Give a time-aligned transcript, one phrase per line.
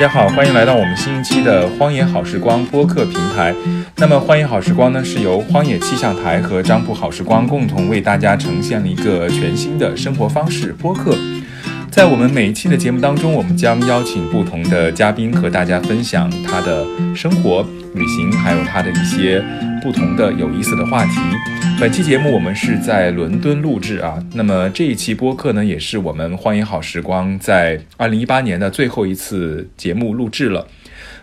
[0.00, 3.54] 大家好，欢迎来到我们新一期的《荒野好时光》播客平台。
[3.96, 11.14] 那么，《荒野好时光》呢，是由荒野气象台和张浦好时光共同为大家呈现了一个全新的生活方式播客。
[11.90, 16.82] 在我们每一期的节目当中，我们将邀请不同的嘉宾和大家分享他的
[17.14, 17.62] 生活、
[17.94, 19.44] 旅行，还有他的一些
[19.82, 21.10] 不同的有意思的话题。
[21.80, 30.68] 本期节目我们是在伦敦录制啊，那么这一期播客呢，也是我们《欢迎好时光》在二零一八年的最后一次节目录制了。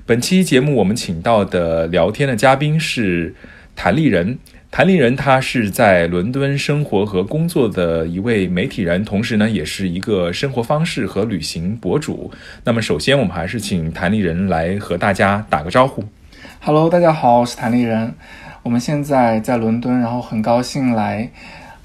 [0.08, 3.36] 本期节目我们请到的聊天的嘉宾是
[3.76, 4.40] 谭丽人。
[4.72, 12.32] 谭丽人，他是在伦敦生活和工作的一位媒体人，同时呢，也是一个生活方式和旅行博主。
[12.64, 16.04] 那么，首先我们还是请谭丽人来和大家打个招呼。
[16.60, 18.14] Hello，大家好，我是谭丽人。
[18.68, 21.32] 我们现在在伦敦，然后很高兴来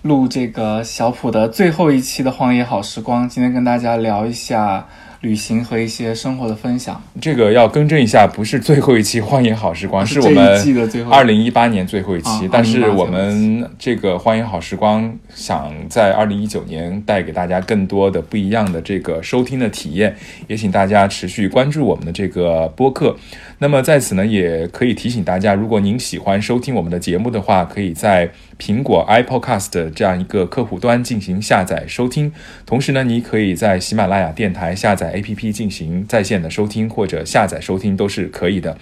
[0.02, 3.24] 录这个小普的最后一期的《荒野好时光》。
[3.28, 4.84] 今天跟大家聊一下。
[5.20, 10.60] 旅行和一些生活的分享，这个要更正一下，不是最后一期《荒野好时光》，是我们
[11.08, 12.48] 二零一八年最后一期。
[12.50, 20.12] 但是我们这个《荒野好时光》想在二零一九年带给大家更多的不一样的这个收听的体验，
[20.48, 23.16] 也请大家持续关注我们的这个播客。
[23.62, 32.32] 那么在此呢，也可以提醒大家，如果您喜欢收听我们的节目的话，可以在苹果 iPodcast 这样一个客户端进行下载收听。
[32.66, 38.76] 同时呢，你可以在喜马拉雅电台下载 APP 进行在线的收听或者下载收听都是可以的。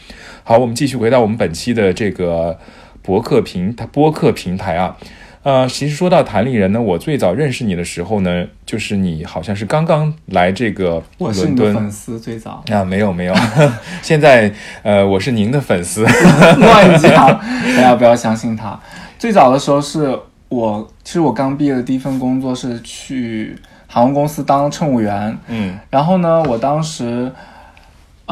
[0.45, 2.59] 好，我们继续回到我们本期的这个
[3.03, 4.97] 博客平播客平台啊。
[5.43, 13.35] 呃，其实说到谭丽人呢，我最早认识你的时候呢，就是你好像是刚刚来这个伦敦粉丝最早啊，没有没有，
[14.03, 14.53] 现在
[14.83, 16.05] 呃，我是您的粉丝，
[16.61, 17.41] 乱讲，
[17.77, 18.79] 大家不要相信他。
[19.19, 20.15] 最早的时候是
[20.51, 27.33] 我，其实我刚毕业的第一份工作是去航空公司当乘务员，嗯，然后呢，我当时。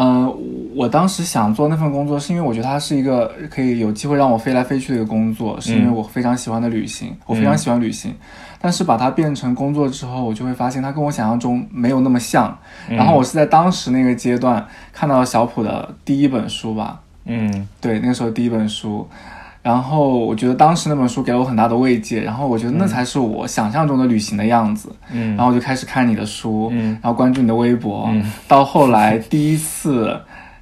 [0.01, 0.33] 嗯，
[0.77, 8.15] 我当时想做那份工作，是因为我觉得它是一个可以有机会让我飞来飞去的一个工作，是因为我非常喜欢的旅行，我非常喜欢旅行。
[8.61, 12.57] 但是把它变成工作之后，我就会发现它跟我想象中没有那么像。
[12.89, 19.09] 然后我是在当时那个阶段看到了小普的第一本书吧，嗯，对，那个时候第一本书。
[19.63, 24.91] 然后我觉得当时那本书给了我很大的慰藉，然后我觉得那才是我想象中的旅行的样子。
[25.13, 28.09] 嗯，然后我就开始看你的书，嗯，然后关注你的微博。
[28.11, 30.19] 嗯，到后来第一次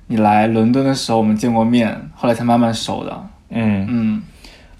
[0.06, 3.26] 你来伦敦的时候，我们见过面，后来才慢慢熟的。
[3.50, 4.22] 嗯嗯，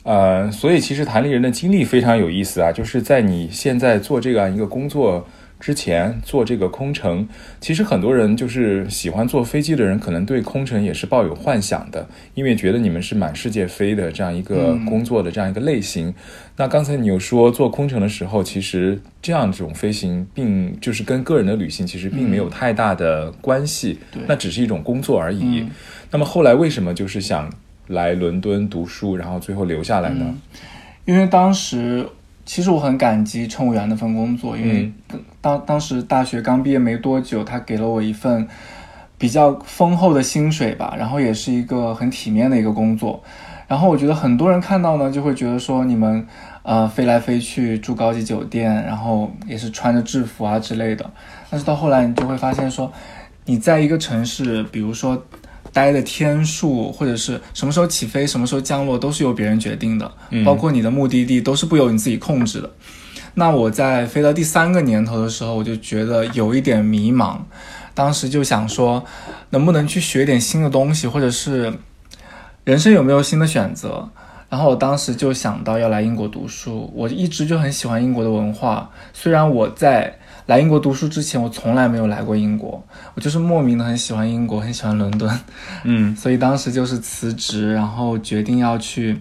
[0.03, 5.27] 呃，所以其实谭丽人的经历非常有意思啊，就是在你现在做这样一个工作。
[5.66, 7.27] 之前做这个空乘，
[7.60, 16.15] 其实很多人就是喜欢坐飞机的人，可能对空乘也是抱有幻想的，因为觉得你们是满世界飞的这样一个工作的这样一个类型。
[16.56, 23.98] 那刚才你又说做空乘的时候，其实这样这种飞行并就是跟个人的旅行其实并没有太大的关系，
[24.28, 25.66] 那只是一种工作而已。
[26.12, 27.53] 那么后来为什么就是想
[27.88, 30.33] 来伦敦读书，然后最后留下来呢？
[31.06, 32.09] 因为当时。
[32.47, 34.91] 其实我很感激乘务员那份工作，因为
[35.41, 38.47] 当当时大学刚毕业没多久，他给了我一份
[39.19, 43.21] 比较丰厚的薪水吧，然后也是一个很体面的一个工作。
[43.67, 46.25] 然后我觉得很多人看到呢，就会觉得说你们
[46.62, 51.11] 呃飞来飞去住高级酒店，然后也是穿着制服啊之类的。
[51.51, 52.93] 但是到后来你就会发现说，
[53.45, 55.21] 你在一个城市，比如说。
[55.76, 60.10] 待的天数，或者是什么时候起飞、什么时候降落，都是由别人决定的，
[60.42, 62.70] 包括你的目的地都是不由你自己控制的。
[63.34, 67.36] 那我在飞到第三个年头的时候，我就觉得有一点迷茫，
[67.92, 69.04] 当时就想说，
[69.50, 71.70] 能不能去学点新的东西，或者是
[72.65, 74.09] 人生有没有新的选择？
[74.48, 80.19] 然后我当时就想到要来英国读书，我一直就很喜欢英国的文化，虽然我在。
[80.47, 82.81] 来英国读书之前，我从来没有来过英国，
[83.15, 85.29] 我就是莫名的很喜欢英国， 很喜欢伦敦，
[85.83, 89.19] 嗯， 所以当时就是辞职，然后决定要去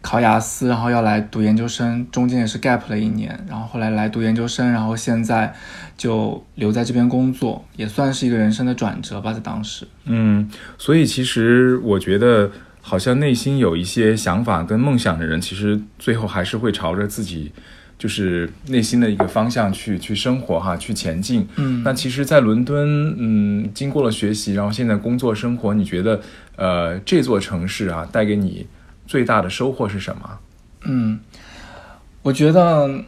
[0.00, 5.54] 考雅思，然后要来读研究生，中间也是 gap 了一年，然后后来来读研究生，然后现在
[5.98, 10.48] 就留在这边工作，也算是一个人生的转折吧，在当时，嗯，
[10.78, 12.50] 所以其实我觉得，
[12.80, 17.52] 好像内心有一些想法跟梦想的人，其实最后还是会朝着自己。
[18.00, 21.46] 就是内心的一个方向去去生活哈，去前进。
[21.56, 26.18] 嗯，那其实，在伦敦，嗯，经过了学习，然后现在工作生活，你觉得，
[26.56, 28.66] 呃，这座城市啊，带给你
[29.06, 30.38] 最大的收获是什么？
[30.86, 31.20] 嗯，
[32.22, 33.04] 我觉得。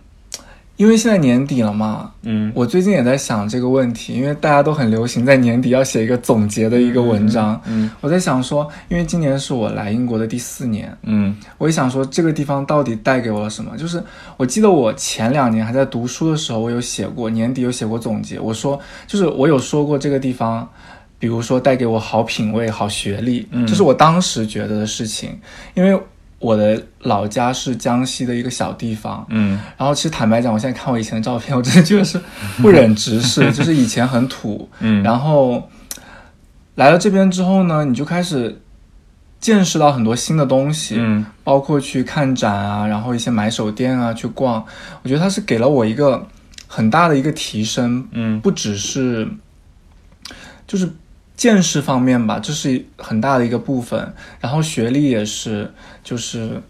[0.82, 13.76] 因为现在年底了嘛，嗯，我最近也在想这个问题，因为大家都很流行在年底要写一个总结的一个文章，嗯，我在想说，因为今年是我来英国的第四年，嗯，我也想说这个地方到底带给我了什么？
[13.76, 14.02] 就是
[14.36, 18.76] 我记得我前两年还在读书的时候，我有写过年底有写过总结，我说
[19.06, 20.68] 就是我有说过这个地方
[21.16, 23.64] 比如说带给我好品味、好学历，嗯。
[23.68, 25.38] 这是我当时觉得的事情。
[25.74, 25.96] 因为
[26.42, 29.58] 我的老家是江西的一个小地方，嗯。
[29.78, 32.20] 然后其实坦白讲，我现在看我以前的照片，我真的觉得是
[32.60, 35.70] 不忍直视， 就是以前很土，嗯，然后
[36.74, 38.60] 来了这边之后呢，你就开始
[39.40, 41.24] 见识到很多新的东西，嗯。
[41.44, 44.64] 包括去看展啊，然后一些买手店啊去逛，
[45.02, 46.26] 我觉得它是给了我一个
[46.66, 48.40] 很大的一个提升，嗯。
[48.40, 49.28] 不只是
[50.66, 50.90] 就是
[51.42, 55.68] 见识方面吧，这是很大的一个部分，然后学历也是，
[56.04, 56.62] 就是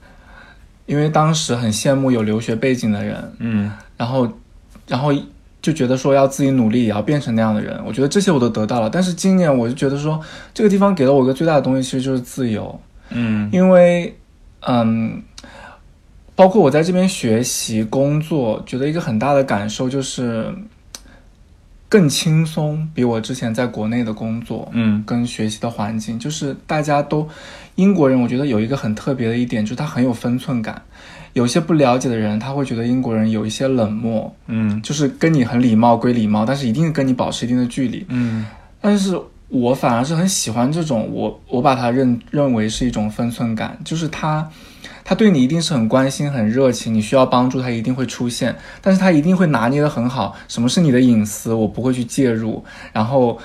[0.86, 4.26] 因为当时很羡慕有留学背景的人，嗯然后，
[4.88, 5.12] 然后
[5.60, 7.78] 就觉得说要自己努力，也要变成那样的人。
[7.86, 10.19] 我觉得这些我都得到了，但是今年我就觉得说，
[10.54, 12.80] 这个地方给了我一个最大的东西，其实就是自由。
[13.10, 14.16] 嗯因为，
[14.60, 15.22] 嗯，
[16.34, 20.50] 包括我在这边学习、工作，觉得一个很大的感受就是
[21.93, 27.29] 更轻松，比我之前在国内的工作，嗯跟学习的环境，就是大家都
[27.75, 30.81] 英国人，我觉得有一个很特别的一点，就是他很有分寸感。
[31.35, 38.06] 有些不了解的人，他会觉得英国人有一些冷漠，嗯就是跟你很礼貌归礼貌，但是一定跟你保持一定的距离。
[38.09, 38.47] 嗯
[38.81, 44.49] 但是我反而是很喜欢这种，我我把它认认为是一种分寸感，就是他
[45.04, 53.38] 他对你一定是很关心、很热情，你需要帮助他一定会出现，但是他一定会拿捏的很好，什么是你的隐私，我不会去介入，然后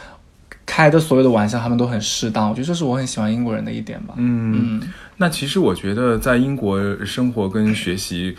[0.65, 4.13] 开的所有的玩笑他们都很适当，我觉得这是我很喜欢英国人的一点吧。
[4.18, 4.80] 嗯。
[4.80, 4.89] 嗯
[5.19, 8.36] 那其实我觉得在英国生活跟学习，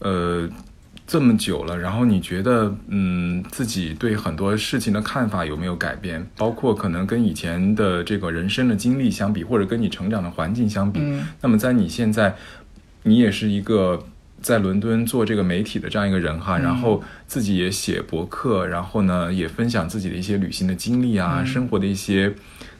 [0.00, 0.48] 呃，
[1.08, 6.24] 这么久了，然后你觉得，嗯，自己对很多事情的看法有没有改变？
[6.36, 12.36] 包括可能跟以前的这个人生的经历相比，或者跟你成长的环境相比，嗯那么在你现在，
[13.04, 14.04] 你也是一个
[14.42, 22.34] 在伦敦做这个媒体的这样一个人哈，嗯然后自己也写博客，然后呢也分享自己的一些旅行的经历啊，嗯生活的一些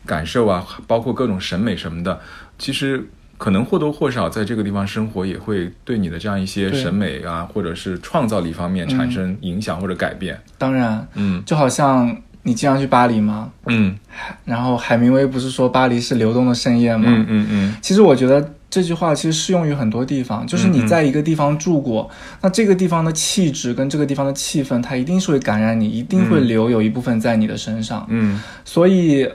[0.05, 2.21] 感受啊，包括各种审美什么的，
[2.59, 3.09] 其实。
[3.39, 10.39] 可能或多或少在这个地方生活，也会对你的这样一些审美啊，或者是创造力方面产生影响或者改变。
[10.59, 13.51] 当然，嗯就好像你经常去巴黎吗？
[13.67, 13.97] 嗯
[14.45, 17.07] 然后海明威不是说巴黎是流动的盛宴吗？
[17.09, 22.11] 嗯嗯嗯其实我觉得这句话其实适用于很多地方，就是你在一个地方住过，
[22.43, 28.05] 那这个地方的气质跟这个地方的气氛，它一定是会感染你，一定会留有一部分在你的身上。
[28.11, 29.29] 嗯所以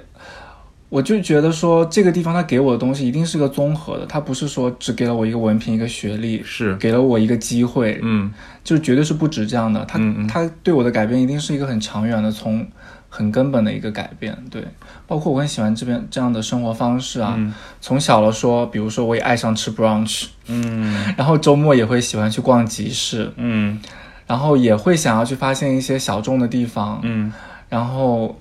[0.93, 8.31] 我就觉得说，这个地方它给我的东西一定是个综合的，它不是说只给了我一个文凭、一个学历，是给了我一个机会，嗯
[8.63, 9.83] 就绝对是不止这样的。
[9.85, 9.97] 它
[10.29, 12.67] 它对我的改变一定是一个很长远的，从
[13.09, 14.37] 很根本的一个改变。
[14.51, 14.63] 对，
[15.07, 17.33] 包括我很喜欢这边这样的生活方式啊。
[17.37, 17.51] 嗯
[17.81, 23.81] 从小了说，比如说我也爱上吃 brunch，嗯 然后周末也会喜欢去逛集市，嗯
[24.27, 27.33] 然后也会想要去发现一些小众的地方，嗯
[27.67, 28.39] 然后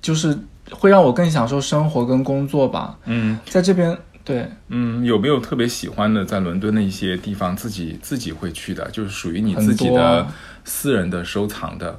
[0.00, 0.38] 就是
[0.70, 2.98] 会让我更享受生活跟工作吧。
[3.06, 3.38] 嗯。
[3.46, 10.26] 在这边，对，嗯，有没有特别喜欢的在伦敦的一些地方，自己自己会去的，就是属于你自己的
[10.64, 11.98] 私人的收藏的？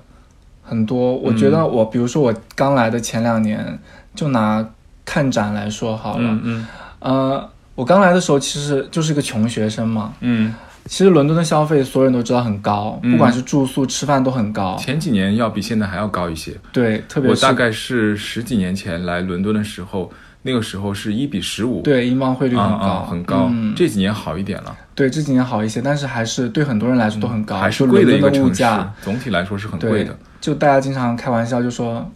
[0.62, 3.80] 很多，我觉得我，比如说我刚来的前两年，
[4.14, 4.64] 就拿
[5.04, 6.68] 看展来说好了，嗯嗯。
[7.00, 10.14] 呃，我刚来的时候其实就是个穷学生嘛。
[10.20, 10.54] 嗯，
[10.90, 14.76] 其实伦敦的消费，所有人都知道很高，嗯不管是住宿、吃饭都很高。
[14.78, 16.52] 前几年要比现在还要高一些。
[16.74, 23.48] 对，特别是我大概是十几年前来伦敦的时候，那个时候是一比十五，对英镑汇率啊很高，啊很高。
[23.52, 30.18] 嗯，这几年好一点了，对这几年好一些，但是还是对很多人来说都很高，就还是贵的一个城市价。，总体来说是很贵的。
[30.42, 32.10] 就大家经常开玩笑就说，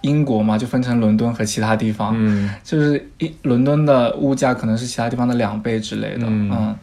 [0.00, 6.74] 英国嘛就分成伦敦和其他地方，嗯就是一伦敦的物价可能是其他地方的两倍之类的，嗯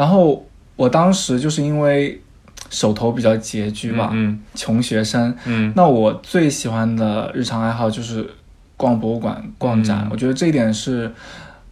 [0.00, 0.42] 然后
[0.76, 2.18] 我当时就是因为
[2.70, 4.40] 手头比较拮据吧，嗯。
[4.54, 5.70] 穷学生，嗯。
[5.76, 8.26] 那我最喜欢的日常爱好就是
[8.78, 10.08] 逛博物馆、逛展，嗯。
[10.10, 11.12] 我觉得这一点是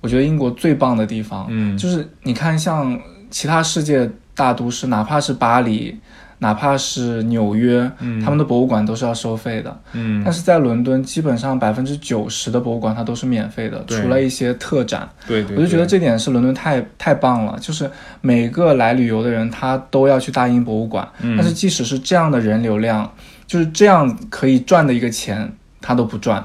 [0.03, 1.75] 我觉得英国最棒的地方，嗯。
[1.79, 5.99] 就是你看像其他世界大都市，哪怕是巴黎。
[6.39, 8.21] 哪怕是纽约，嗯。
[8.21, 10.23] 他们的博物馆都是要收费的，嗯。
[10.25, 15.09] 但是在伦敦，基本上百分之九十的博物馆它都是免费的，除了一些特展。
[15.27, 17.91] 对对，我就觉得这点是伦敦太太棒了，就是
[18.21, 21.37] 每个来旅游的人他都要去大英博物馆，嗯。
[21.37, 23.11] 但是即使是这样的人流量，
[23.47, 26.45] 就是这样可以赚的一个钱，他都不赚，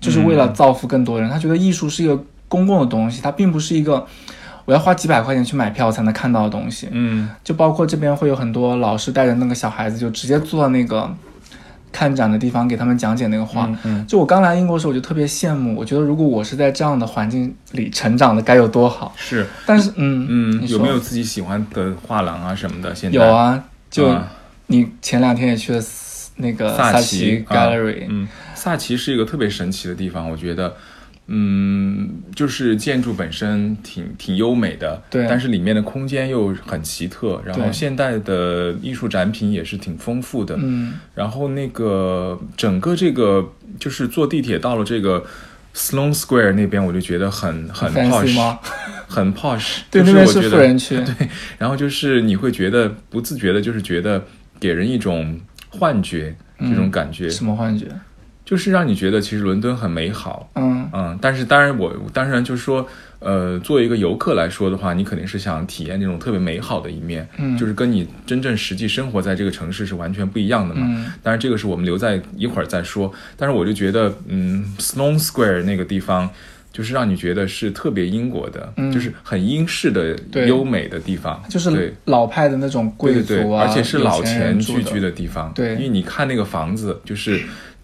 [0.00, 1.28] 就是为了造福更多人。
[1.28, 4.06] 他觉得艺术是一个公共的东西，它并不是一个
[4.64, 6.88] 我要花几百块钱去买票才能看到的东西。
[6.90, 11.12] 嗯就包括这边会有很多老师带着那个小孩子，就直接坐到那个
[11.90, 13.66] 看展的地方给他们讲解那个画。
[13.66, 19.12] 嗯嗯就我刚来英国的时候，我就特别羡慕，我觉得如果我是在这样的环境里成长的，该有多好。
[19.16, 20.26] 是但是，嗯
[20.60, 22.94] 嗯，有没有自己喜欢的画廊啊什么的？
[22.94, 24.30] 现在有，啊，就啊
[24.68, 25.82] 你前两天也去了
[26.36, 30.74] 那个萨奇啊 Gallery，、嗯，萨奇是一个特别神奇的地方，我觉得。
[31.26, 35.26] 嗯，就是建筑本身挺挺优美的，对。
[35.28, 45.24] 但是里面的空间又很奇特，然后现代的艺术展品也是挺丰富的，嗯，然后那个整个这个就是坐地铁到了这个
[45.74, 48.58] Sloan Square 那边，我就觉得很很 posh，吗？
[49.08, 54.22] 很 posh， 对，就那边是富人区， 对，然后就是你会觉得不自觉的，就是觉得
[54.58, 57.86] 给人一种幻觉，这种感觉，什么幻觉？
[58.44, 60.88] 就是让你觉得其实伦敦很美好，嗯。
[60.94, 62.86] 嗯，但是当然我当然就是说，
[63.20, 67.56] 呃，作为一个游客来说的话，你肯定是想体验那种特别美好的一面，嗯。
[67.56, 70.82] 就是跟你真正实际生活在这个城市是完全不一样的嘛。
[70.86, 71.12] 嗯。
[71.22, 76.28] 当然这个是我们留在一会儿再说，但是我就觉得，嗯，Sloane Square 那个地方。
[76.72, 78.90] 就是让你觉得是特别英国的，嗯。
[78.90, 81.92] 就是很英式的优美的地方，就是对。
[82.06, 85.02] 老派的那种贵对对对，族啊，而且是老钱聚居的。
[85.02, 85.52] 的地方。
[85.54, 85.74] 对。
[85.74, 87.42] 因为你看那个房子，就是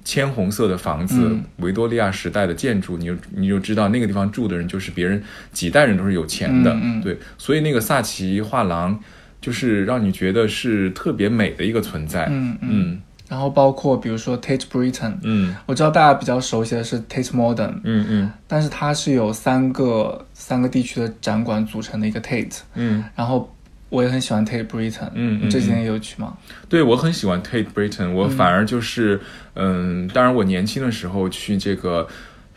[0.08, 5.22] 铅红色的房子，嗯维多利亚时代的建筑，你就你就知道那个地方住的人就是别人
[5.52, 6.72] 几代人都是有钱的。
[6.72, 8.98] 嗯嗯对，所以那个萨奇画廊
[9.38, 12.24] 就是让你觉得是特别美的一个存在。
[12.30, 12.68] 嗯嗯。
[12.70, 22.60] 嗯然后包括比如说 Tate Britain，嗯我知道大家比较熟悉的是 Tate Modern，嗯嗯但是它是由三个三个地区的展馆组成的一个 Tate。
[22.74, 23.54] 嗯，然后
[23.88, 26.36] 我也很喜欢 Tate Britain，嗯这几年也有去吗？
[26.68, 29.20] 对我很喜欢 Tate Britain，我反而就是
[29.54, 32.06] 嗯当然我年轻的时候去这个。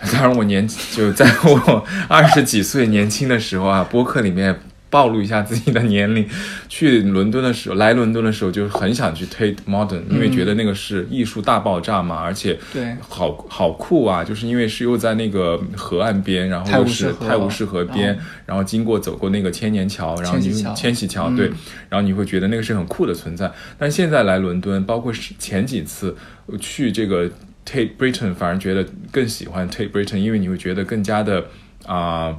[0.11, 4.59] 当然，我年就在我二十几岁年轻的时候啊，播客里面
[4.91, 6.27] 暴露一下自己的年龄。
[6.69, 14.23] 去伦敦的时候，来伦敦的时候就很想去 Tate Modern，因为觉得那个是艺术大爆炸嘛，而且对好好酷啊！
[14.23, 21.49] 就是因为是又在那个河岸边，然后又是泰晤士河边然后，经过走过那个千年桥，然后你千禧桥对，
[21.87, 23.49] 然后你会觉得那个是很酷的存在。
[23.77, 26.15] 但现在来伦敦，包括是前几次
[26.47, 27.29] 呃去这个
[27.65, 31.45] Tate Britain，反而觉得更喜欢 Tate Britain，因为你会觉得更加的
[31.85, 32.35] 啊、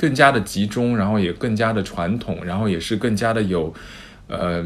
[0.00, 3.72] 更加的集中，然后也更加的传统，然后也是更加的有
[4.28, 4.64] 呃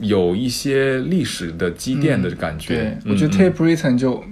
[0.00, 2.74] 有一些历史的积淀的感觉。
[2.74, 4.22] 对，嗯我觉得 Tate Britain 就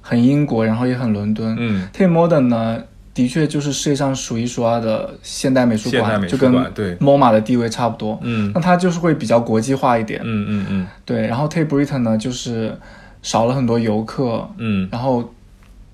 [0.00, 1.56] 很英国，然后也很伦敦。
[1.58, 8.20] 嗯 Tate Modern 呢，的确就是世界上数一数二的现代美术馆，就跟对 MoMA 的地位差不多。
[8.22, 10.20] 嗯那它就是会比较国际化一点。
[10.22, 12.78] 嗯嗯嗯对，然后 Tate Britain 呢，就是
[13.22, 15.34] 少了很多游客，嗯然后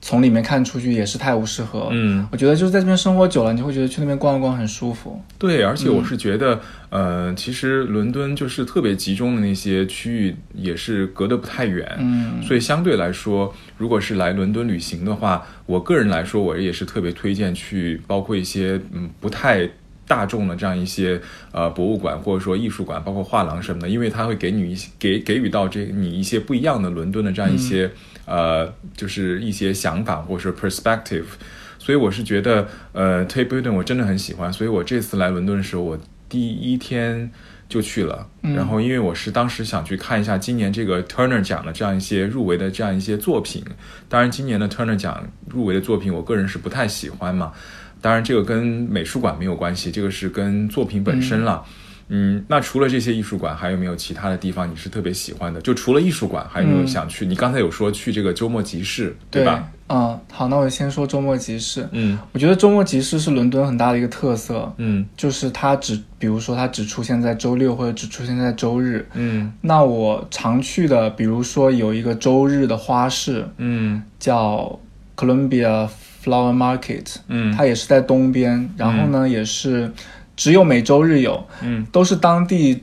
[0.07, 1.89] 从里面看出去也是泰晤士河。
[1.91, 5.19] 嗯，我觉得就是在这边生活久了，你会觉得去那边逛一逛很舒服。
[5.39, 11.91] 对，而且嗯我是觉得，呃，其实伦敦就是特别集中的那些区域，也是隔得不太远。
[11.99, 19.67] 嗯，所以相对来说，如果是来伦敦旅行的话，我个人来说，我也是特别推荐去，包括一些嗯不太
[20.07, 21.19] 大众的这样一些
[21.51, 27.91] 呃博物馆或者说艺术馆，包括画廊什么的，因为它会给你一些给给予到这你一些不一样的伦敦的这样一些、
[28.27, 31.25] 呃就是一些想法或者说 perspective。
[31.79, 35.99] 所以我是觉得，呃，Tate Britain 我真的很喜欢，所以我这次来伦敦的时候，我
[36.31, 37.31] 第一天
[37.69, 38.27] 就去了。
[38.41, 43.63] 嗯然后因为我是当时想去看一下今年这个 Turner 奖的这样一些入围的这样一些作品。
[44.09, 47.53] 当然，今年的 Turner 奖入围的作品，我个人是不太喜欢嘛。
[48.01, 51.63] 当然，这个跟美术馆没有关系，这个是跟作品本身了。
[51.67, 51.73] 嗯，
[52.49, 55.61] 那除了这些艺术馆，还有没有其他的地方你是特别喜欢的？
[55.61, 57.27] 就除了艺术馆，还有没有嗯想去？
[57.27, 59.69] 你刚才有说去这个周末集市，对吧？？
[59.89, 61.87] 嗯，好，那我先说周末集市。
[61.93, 69.07] 嗯我觉得周末集市是伦敦很大的一个特色，嗯就是它只，比如说它只出现在周六或者只出现在周日。
[69.13, 74.79] 嗯那我常去的，比如说有一个周日的花市，嗯叫
[75.17, 75.89] Columbia
[76.25, 79.93] Flower Market，嗯它也是在东边，然后呢、也是
[80.37, 81.87] 只有每周日有，嗯。
[81.93, 82.83] 都是当地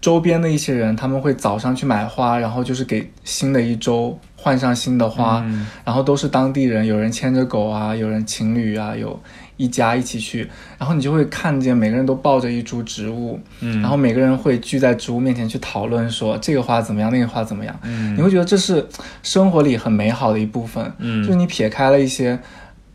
[0.00, 5.66] 周边的一些人，他们会早上去买花，然后就是给新的一周换上新的花，嗯。
[5.84, 9.20] 然后都是当地人，有人牵着狗啊，有人情侣啊，有
[9.56, 13.80] 一家一起去，然后你就会看见每个人都抱着一株植物，嗯。
[13.80, 18.16] 然后每个人会聚在植物面前去讨论说这个花怎么样，那个花怎么样，嗯。
[18.16, 18.84] 你会觉得这是
[19.22, 21.22] 生活里很美好的一部分，嗯。
[21.22, 22.38] 就是你撇开了一些。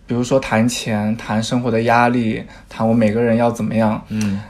[0.08, 4.42] 比如说谈钱、谈生活的压力、谈我每个人要怎么样，嗯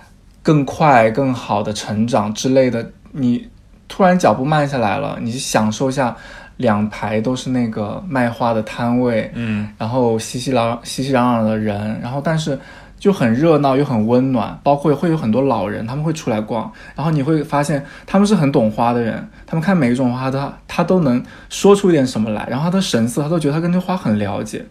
[0.43, 3.45] 更快、更好的成长之类的，你
[3.89, 6.15] 突然脚步慢下来了，你享受一下
[6.55, 12.57] 两排都是那个卖花的摊位，嗯然后熙熙攘熙熙攘攘的人，然后但是
[12.99, 24.65] 就很热闹又很温暖，包括会有很多老人，他们会出来逛，然后你会发现他们是很懂花的人，他们看每一种花他他都能说出一点什么来，然后他的神色他都觉得他跟这花很了解。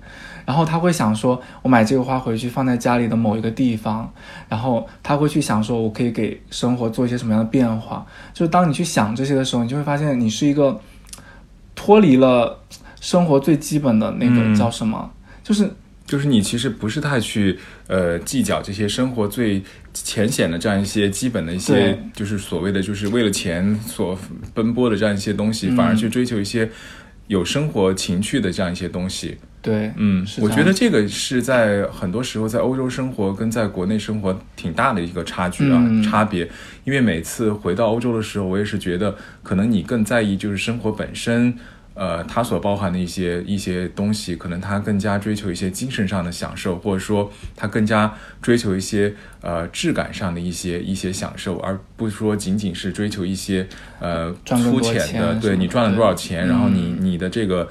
[0.46, 4.10] 然后他会想说，我买这个花回去放在家里的某一个地方，
[4.48, 8.06] 然后他会去想说，我可以给生活做一些什么样的变化。
[8.32, 10.80] 就是当你去想这些的时候，你就会发现你是一个
[11.74, 12.60] 脱离了
[13.00, 15.10] 生活最基本的那个嗯叫什么，
[15.42, 15.68] 就是
[16.06, 19.60] 就是你其实不是太去呃计较这些生活最
[19.92, 24.16] 浅显的这样一些基本的一些，就是所谓的就是为了钱所
[24.54, 26.70] 奔波的这样一些东西，嗯反而去追求一些
[27.26, 29.36] 有生活情趣的这样一些东西。
[29.66, 36.48] 对，嗯，我觉得这个是在很多时候在欧洲生活跟在国内生活挺大的一个差距啊、嗯差别。
[36.84, 41.52] 因为每次回到欧洲的时候，我也是觉得可能你更在意就是生活本身。
[41.98, 53.66] 呃，它所包含的一些一些东西，可能它更加追求一些精神上的享受，或者说它更加追求一些呃质感上的一些一些享受，而不是说仅仅是追求一些
[53.98, 57.66] 呃赚更多粗浅的，对你赚了多少钱，然后你嗯你的这个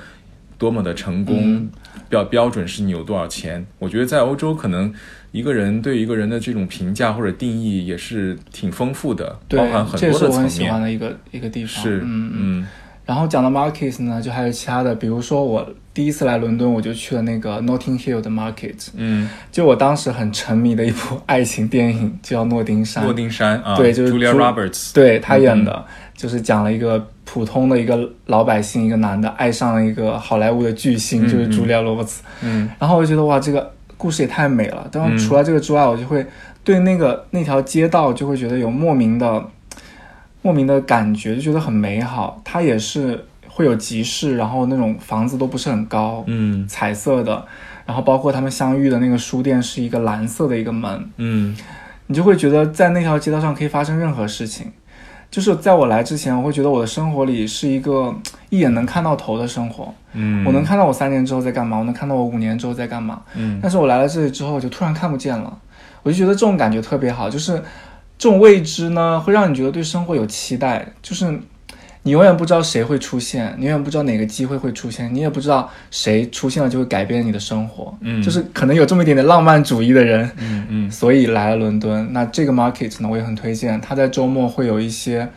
[0.57, 1.69] 多么的成功嗯
[2.09, 3.65] 标标准是你有多少钱？
[3.79, 4.93] 我觉得在欧洲可能
[5.31, 10.81] 一个人对一个人的这种评价或者定义也是挺丰富的，对包含，很多的层是我很喜欢。
[10.81, 11.83] 的一个一个地方。
[11.83, 12.31] 是，嗯嗯。
[12.33, 12.67] 嗯
[13.05, 23.03] 然后讲到 Market 呢，就还有其他的，比如说我第一次来伦敦，我就去了那个 Notting Hill 的 Market，嗯，就我当时很沉迷的一部爱情电影，叫《诺丁山》。
[23.05, 25.85] 诺丁山啊，对就是 Julia Roberts，对他演的，嗯
[26.15, 32.24] 就是讲了一个普通的一个老百姓，一个男的爱上了一个好莱坞的巨星，嗯就是茱莉亚·罗伯茨。
[32.41, 34.88] 嗯然后我就觉得哇，这个故事也太美了。
[34.91, 36.25] 当然，嗯除了这个之外，我就会
[36.63, 39.44] 对那个那条街道就会觉得有莫名的
[40.41, 42.39] 莫名的感觉，就觉得很美好。
[42.44, 47.46] 它也是会有集市，然后那种房子都不是很高，嗯彩色的，
[47.86, 51.58] 然后包括他们相遇的那个书店是一个蓝色的一个门，嗯
[52.08, 54.72] 你就会觉得在那条街道上可以发生任何事情。
[55.36, 58.15] 就是在我来之前，我会觉得我的生活里是一个
[58.50, 63.22] 一眼能看到头的生活，嗯，我能看到我三年之后在干嘛，我能看到我五年之后在干嘛。
[63.36, 63.60] 嗯。
[63.62, 65.58] 但是我来了这里之后，我就突然看不见了，
[66.04, 67.62] 我就觉得这种感觉特别好，就是
[68.18, 71.38] 这种未知呢，会让你觉得对生活有期待，就是
[72.05, 82.08] 你永远不知道谁会出现，你永远不知道哪个机会会出现，你也不知道谁出现了就会改变你的生活，嗯就是可能有这么一点点浪漫主义的人，嗯嗯所以来了伦敦。
[82.13, 85.27] 那这个 market 呢，我也很推荐，它在周末会有一些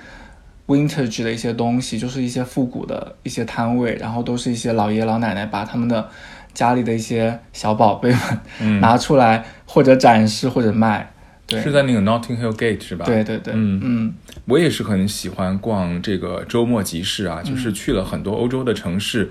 [0.67, 6.07] vintage 的一些东西，就是一些复古的一些摊位，然后都是一些老爷老奶奶把他们的
[6.53, 8.21] 家里的一些小宝贝们
[8.61, 11.11] 嗯，拿出来，或者展示或者卖。
[11.49, 13.07] 对，是在那个 Notting Hill Gate 是吧？
[13.07, 19.31] 对对对，嗯嗯我也是很喜欢逛这个周末集市啊，就是去了很多欧洲的城市。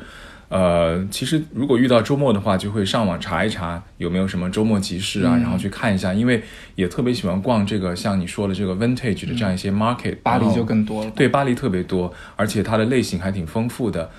[0.50, 6.42] 呃，其实如果遇到周末的话，就会上网查一查有没有什么周末集市啊，嗯然后去看一下，因为
[6.76, 11.12] 也特别喜欢逛这个像你说的这个 vintage 的这样一些 market、嗯巴黎就更多了。
[11.12, 14.10] 对，巴黎特别多，而且它的类型还挺丰富的。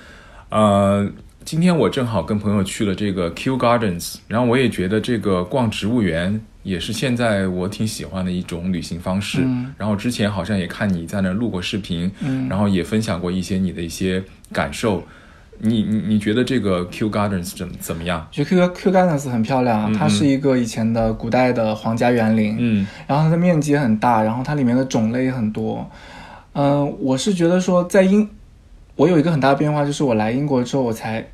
[0.50, 1.10] 呃，
[1.44, 9.40] 今天我正好跟朋友去了这个 Kew Gardens，然后我也觉得这个逛植物园也是现在我挺喜欢的一种旅行方式。
[9.42, 15.02] 嗯然后之前好像也看你在那录过视频，嗯然后也分享过一些你的一些感受。
[15.60, 18.24] 你你你觉得这个 Kew Gardens 怎么怎么样？
[18.30, 25.90] 我觉得 Q Q Gardens 很漂亮它是一个以前的古代的皇家园林，嗯然后它的面积也很大，然后它里面的种类也很多。
[26.52, 28.28] 嗯、我是觉得说在英，
[28.94, 31.26] 我有一个很大的变化，就是我来英国之后，我才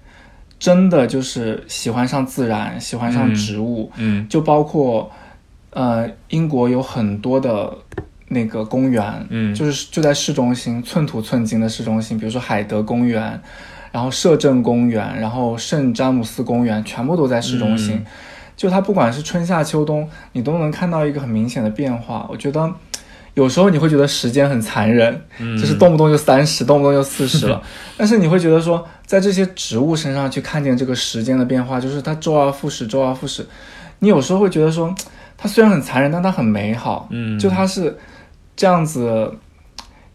[0.59, 5.11] 真的就是喜欢上自然，喜欢上嗯植物，嗯就包括
[5.74, 7.70] 呃，英国有很多的
[8.28, 13.38] 那个公园，嗯就是就在市中心，寸土寸金的市中心，比如说海德公园，
[13.92, 17.96] 然后摄政公园，然后圣詹姆斯公园，全部都在市中心。
[17.96, 18.06] 嗯
[18.56, 22.24] 就它不管是春夏秋冬，你都能看到一个很明显的变化。
[22.30, 22.72] 我觉得
[23.34, 27.60] 有时候你会觉得时间很残忍，嗯就是动不动就三十，动不动就四十了。
[27.98, 33.44] 但是你会觉得说，在这些植物身上去看见这个时间的变化，就是它周而复始，周而复始。
[33.98, 34.94] 你有时候会觉得说，
[35.44, 37.07] 它虽然很残忍，但它很美好。
[37.11, 37.94] 嗯就它是
[38.57, 39.30] 这样子，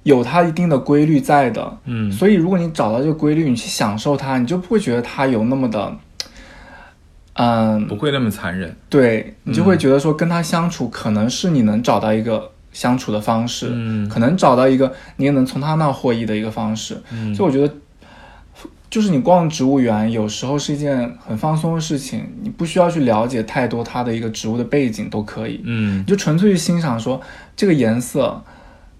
[0.01, 1.77] 有它一定的规律在的。
[1.85, 5.95] 嗯所以如果你找到这个规律，你去享受它，你就不会觉得它有那么的，
[7.33, 8.75] 嗯，不会那么残忍。
[8.89, 16.99] 对你就会觉得说跟他相处，可能是你能找到一个相处的方式，嗯可能找到一个你也能从他那获益的一个方式。
[17.13, 17.71] 嗯所以我觉得，
[18.89, 27.21] 就是你逛植物园有时候是一件很放松的事情，你不需要去了解太多它的一个植物的背景都可以，嗯你就纯粹去欣赏说
[27.55, 28.43] 这个颜色。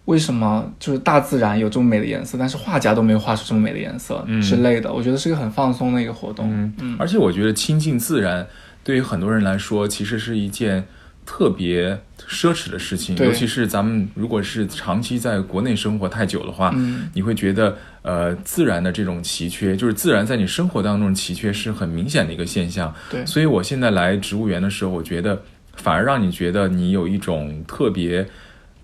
[0.05, 4.91] 为什么就是大自然有这么美的颜色，但是画家都没有画出这么美的颜色、嗯之类的？
[4.91, 6.49] 我觉得是一个很放松的一个活动。
[6.51, 8.47] 嗯嗯而且我觉得亲近自然
[8.83, 10.83] 对于很多人来说，其实是一件
[11.31, 11.95] 特别
[12.27, 13.15] 奢侈的事情。
[13.17, 22.91] 尤其是咱们如果是长期在国内生活太久的话，嗯你会觉得呃自然的这种奇缺，就是自然在你生活当中的奇缺是很明显的一个现象。
[23.11, 25.39] 对，所以我现在来植物园的时候，我觉得
[25.75, 28.27] 反而让你觉得你有一种特别。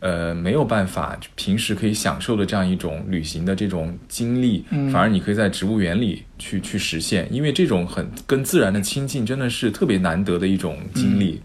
[0.01, 11.41] 呃没有办法平时可以享受的这样一种旅行的这种经历，反而你可以在植物园里去去实现，因为这种很跟自然的亲近真的是特别难得的一种经历。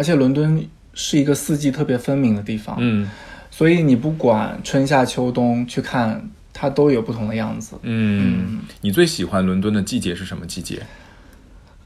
[0.00, 3.06] 而且伦敦是一个四季特别分明的地方，嗯。
[3.50, 7.76] 所以你不管春夏秋冬去看，它都有不同的样子。
[7.82, 10.80] 嗯，你最喜欢伦敦的季节是什么季节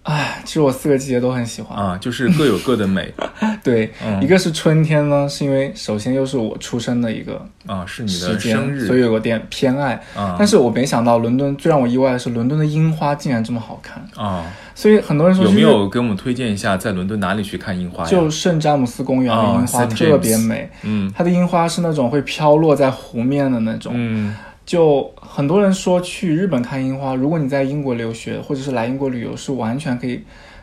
[0.05, 1.79] 唉，其实我四个季节都很喜欢。
[1.79, 1.97] 啊？
[1.99, 3.13] 就是各有各的美
[3.65, 9.95] 对，嗯一个是春天呢，是因为首先又是我出生的一个啊，是你的生日，所以有个点偏爱。
[10.15, 14.07] 啊但是我没想到伦敦最让我意外的是，伦敦的樱花竟然这么好看。
[14.15, 18.05] 啊，所以很多人说有没有给我们推荐一下在伦敦哪里去看樱花？
[18.05, 23.93] 就圣詹姆斯公园的哦樱花.特别美，嗯它的樱花是那种会飘落在湖面的那种。
[23.97, 30.23] 嗯就很多人说去日本看樱花，如果你在英国留学或者是来英国旅游，是完全可以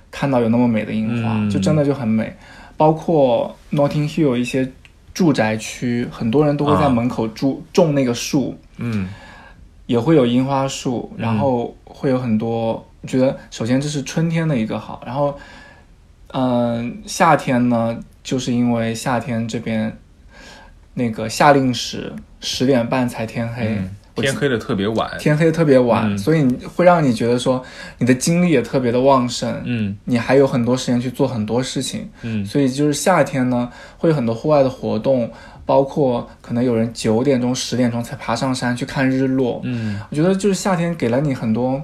[0.10, 2.36] 看到有那么美的樱花，嗯就真的就很美。
[2.78, 4.68] 包括 Notting Hill 一些
[5.14, 9.08] 住宅区，很多人都会在啊门口住、种那个树，嗯
[9.86, 12.84] 也会有樱花树，然后会有很多。
[13.02, 15.38] 我觉得首先这是春天的一个好，然后
[16.34, 19.96] 嗯、夏天呢，就是因为夏天这边
[20.94, 25.10] 那个夏令时十点半才天黑，嗯，天黑的特别晚。
[25.18, 26.44] 天黑特别晚，嗯所以
[26.76, 27.64] 会让你觉得说
[27.98, 35.32] 你的精力也特别的旺盛，嗯你还有很多时间去做很多事情，嗯所以就是夏天呢会有很多户外的活动，
[35.66, 39.62] 包括可能有人九点钟、十点钟才爬上山去看日落。
[39.64, 41.82] 嗯我觉得就是夏天给了你很多，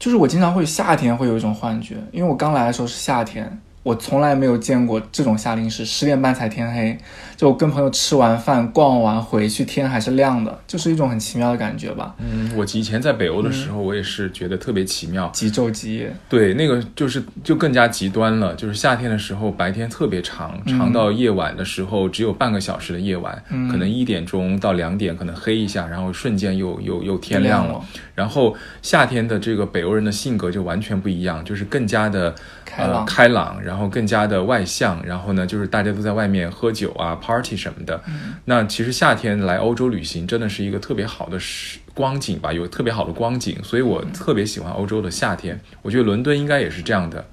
[0.00, 3.60] 就是我经常会夏天会有一种幻觉，因为我刚来的时候是夏天。
[3.82, 6.96] 我从来没有见过这种夏令时，十点半才天黑，
[7.36, 15.28] 就我跟朋友吃完饭、逛完回去，天还是亮的，就是一种很奇妙的感觉吧，嗯，我以前在北欧的时候，我也是觉得特别奇妙。
[15.32, 16.14] 极昼极夜。
[16.28, 27.72] 对，那个就是就更加极端了，就是夏天的时候白天特别长，长到夜晚的时候只有半个小时的夜晚，嗯可能一点钟到两点可能黑一下，然后瞬间又又又天亮了。
[27.72, 38.00] 了，然后夏天的这个北欧人的性格就完全不一样，就是更加的开朗呃、开朗，然后更加的外向，然后呢，就是大家都在外面喝酒啊、party 什么的。
[38.06, 45.58] 嗯那其实夏天来欧洲旅行真的是一个特别好的时光景吧，有特别好的光景，所以我特别喜欢欧洲的夏天。
[45.82, 47.24] 我觉得伦敦应该也是这样的。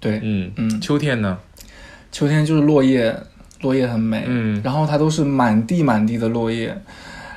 [0.00, 1.38] 对，嗯嗯秋天呢？
[2.12, 3.16] 秋天就是落叶，
[3.62, 6.76] 落叶很美，嗯然后它都是满地满地的落叶，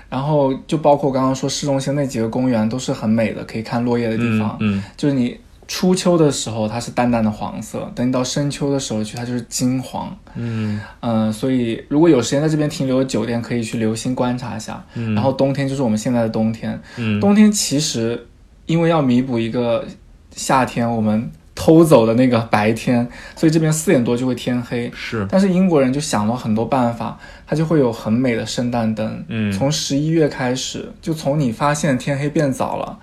[0.09, 4.55] 然后就包括刚刚说市中心那几个公园都是很美的，可以看落叶的地方。
[4.59, 10.17] 嗯就是你初秋的时候它是淡淡的黄色，等你到深秋的时候去，它就是金黄。
[10.35, 14.81] 嗯嗯、所以如果有时间在这边停留的酒店，可以去留心观察一下。
[14.95, 18.27] 嗯然后冬天就是我们现在的冬天，嗯冬天其实
[18.65, 19.85] 因为要弥补一个
[20.31, 24.89] 夏天我们偷走的那个白天，所以这边四点多就会天黑。
[24.95, 29.25] 是但是英国人就想了很多办法，它就会有很美的圣诞灯。
[29.27, 32.99] 嗯从十一月开始，就从你发现天黑变早了，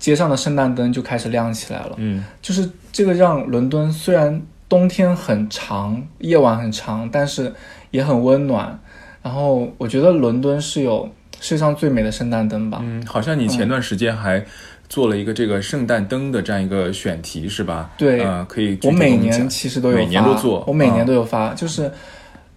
[0.00, 1.92] 街上的圣诞灯就开始亮起来了。
[1.98, 7.54] 嗯就是这个让伦敦虽然冬天很长，夜晚很长，但是
[7.92, 8.76] 也很温暖。
[9.22, 11.08] 然后我觉得伦敦是有
[11.40, 12.80] 世界上最美的圣诞灯吧。
[12.82, 14.44] 嗯，好像你前段时间还
[14.88, 17.90] 做了一个这个圣诞灯的这样一个选题是吧？
[17.98, 21.92] 对呃，可以我每年其实都有发，每年都做我每年啊都有发，就是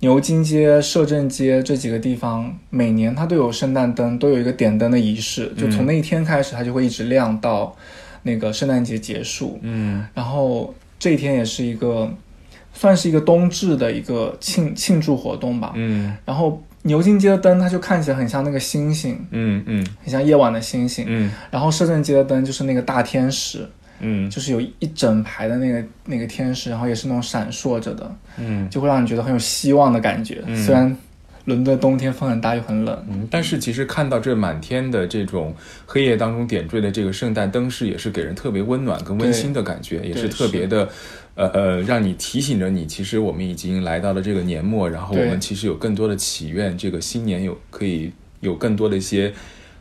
[0.04, 7.74] 牛津街、摄政街这几个地方，每年它都有圣诞灯，都有一个点灯的仪式，就嗯从那一天开始，它就会一直亮到
[8.24, 9.58] 那个圣诞节结束。
[9.62, 12.14] 嗯然后这一天也是一个
[12.74, 15.72] 算是一个冬至的一个庆庆祝活动吧。
[15.76, 21.06] 嗯然后牛津街的灯，它就看起来很像那个星星，嗯嗯很像夜晚的星星。
[21.08, 23.66] 嗯然后摄政街的灯就是那个大天使，
[24.04, 30.44] 嗯就是有一整排的那个那个天使，然后也是那种闪烁着的，嗯就会让你觉得很有希望的感觉。
[30.46, 30.96] 嗯虽然
[31.46, 35.54] 伦敦冬天风很大又很冷，嗯，但是其实看到这满天的这种
[35.86, 40.88] 黑夜当中点缀的这个圣诞灯饰，也是给人特别温暖跟温馨的感觉，也是特别的，
[41.36, 49.34] 呃呃，让你提醒着你，其实我们已经来到了这个年末，然后我们其实有更多的祈愿，这个新年有可以有更多的一些。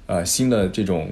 [0.06, 1.08] 呃，新的这种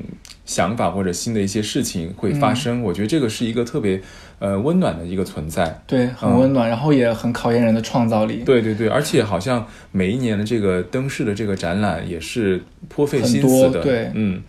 [0.51, 4.03] 想法或者新的一些事情会发生，我觉得这个是一个特别
[4.41, 5.81] 呃温暖的一个存在。
[5.87, 8.39] 对，很温暖，然后也很考验人的创造力。
[8.43, 13.81] 嗯对对对，而且好像每一年的这个灯饰的这个展览也是颇费心思的。
[13.81, 14.43] 对嗯，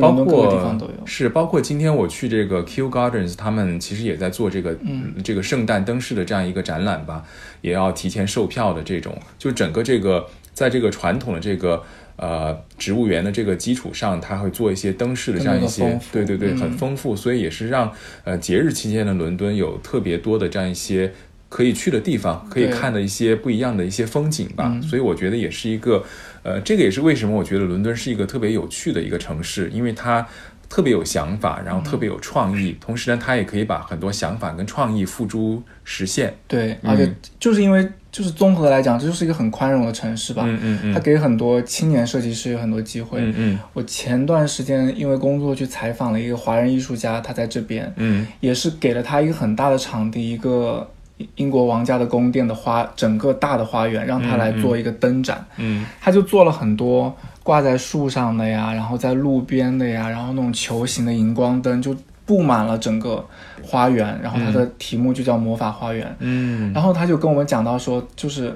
[0.00, 0.78] 包括。
[1.04, 7.24] 是包括今天我去这个 Kew Gardens，他们其实也在做这个、嗯这个圣诞灯饰的这样一个展览吧，
[7.62, 11.82] 也要提前售票的这种，就整个这个在这个传统的这个。
[12.18, 16.58] 呃，植物园的这个基础上，它会做一些灯饰的这样一些对对对，嗯。
[16.58, 17.92] 很丰富，所以也是让
[18.24, 21.12] 呃节日期间的伦敦有特别多的这样一些
[21.48, 24.70] 可以去的地方，可以看的一些不一样的一些风景吧。
[24.74, 24.82] 嗯。
[24.82, 26.04] 所以我觉得也是一个，
[26.42, 30.26] 呃，这个也是为什么我觉得伦敦是一个特别有趣的一个城市，因为它
[30.68, 36.34] 特别有想法，然后特别有创意，同时呢，他也可以把很多想法跟创意付诸实现。
[36.46, 40.42] 对，而且就是因为就是综合来讲，这就是一个很宽容的城市吧。
[40.46, 43.18] 嗯嗯嗯它给很多青年设计师有很多机会。
[43.20, 50.90] 嗯嗯我前段时间因为工作去采访了一个华人艺术家，他在这边，嗯也是给了他一个很大的场地，一个
[51.36, 55.44] 英国王家的宫殿的花，整个大的花园，让他来做一个灯展。
[55.56, 57.14] 嗯他就做了很多
[57.48, 63.24] 挂在树上的呀，然后在路边的呀，然后那种球形的荧光灯就布满了整个
[63.62, 64.20] 花园。
[64.22, 66.14] 然后它的题目就叫魔法花园。
[66.18, 68.54] 嗯然后他就跟我们讲到说，就是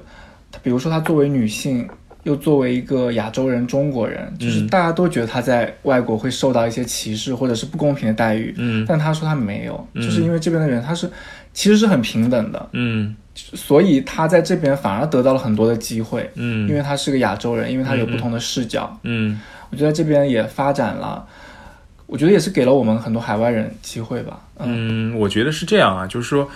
[0.50, 1.88] 他比如说他作为女性。
[2.24, 11.10] 又作为一个亚洲人、中国人，就是嗯大家都觉得他在外国会受到一些歧视或者是不公平的待遇，嗯但他说他没有，就是因为这边的人他是
[11.52, 13.16] 其实是很平等的，嗯。
[13.34, 16.68] 所以他在这边反而得到了很多的机会，嗯。
[16.68, 19.40] 因为他是个亚洲人，因为他有不同的视角，嗯。
[19.70, 21.26] 我觉得这边也发展了，
[22.06, 25.12] 我觉得也是给了我们很多海外人机会吧，嗯。
[25.12, 26.46] 嗯，我觉得是这样啊，就是说，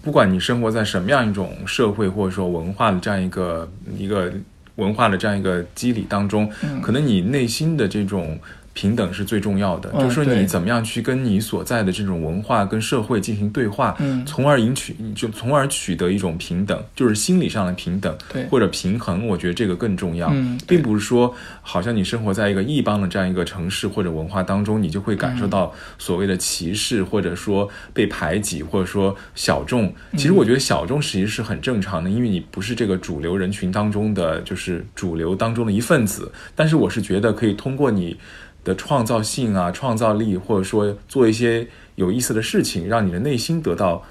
[0.00, 4.32] 不管你生活在什么样一种社会或者说文化的这样一个一个
[4.76, 8.38] 文化的这样一个机理当中，可能你内心的这种。
[8.74, 20.28] 平等是最重要的，嗯就是说你怎么样去跟你所在的这种文化跟社会进行对话，嗯从而赢取就从而取得一种平等，就是心理上的平等对或者平衡，我觉得这个更重要。
[20.32, 29.92] 嗯并不是说好像你生活在一个异邦的这样一个城市或者文化当中，你就会感受到所谓的歧视，或者说被排挤，或者说小众。
[30.12, 36.30] 其实我觉得小众其实是很正常的，因为你不是这个主流人群当中的就是主流当中的一份子。
[36.54, 38.16] 但是我是觉得可以通过你
[38.64, 44.02] 的创造性啊、创造力，或者说做一些有意思的事情，让你的内心得到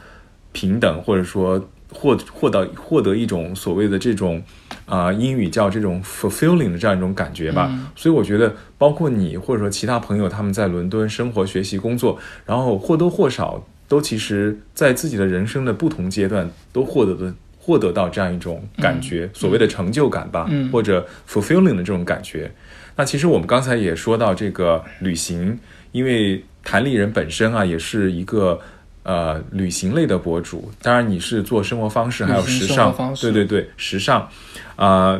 [0.51, 4.41] 平等，或者说获获得获得一种所谓的这种
[4.85, 7.71] 啊、呃英语叫这种 fulfilling 的这样一种感觉吧。
[7.95, 17.33] 所以我觉得，包括你或者说其他朋友，他们在伦敦生活、学习、工作，然后或多或少都其实在自己的人生的不同阶段都获得的。
[17.63, 22.51] 获得到这样一种感觉，所谓的成就感吧，嗯或者 fulfilling 的这种感觉。
[22.95, 25.57] 那其实我们刚才也说到这个旅行，
[25.91, 28.59] 因为谭丽人本身啊也是一个
[29.03, 32.93] 呃旅行类的博主，当然你是做生活方式还有时尚。
[33.19, 34.27] 对对对，时尚，
[34.75, 35.19] 呃，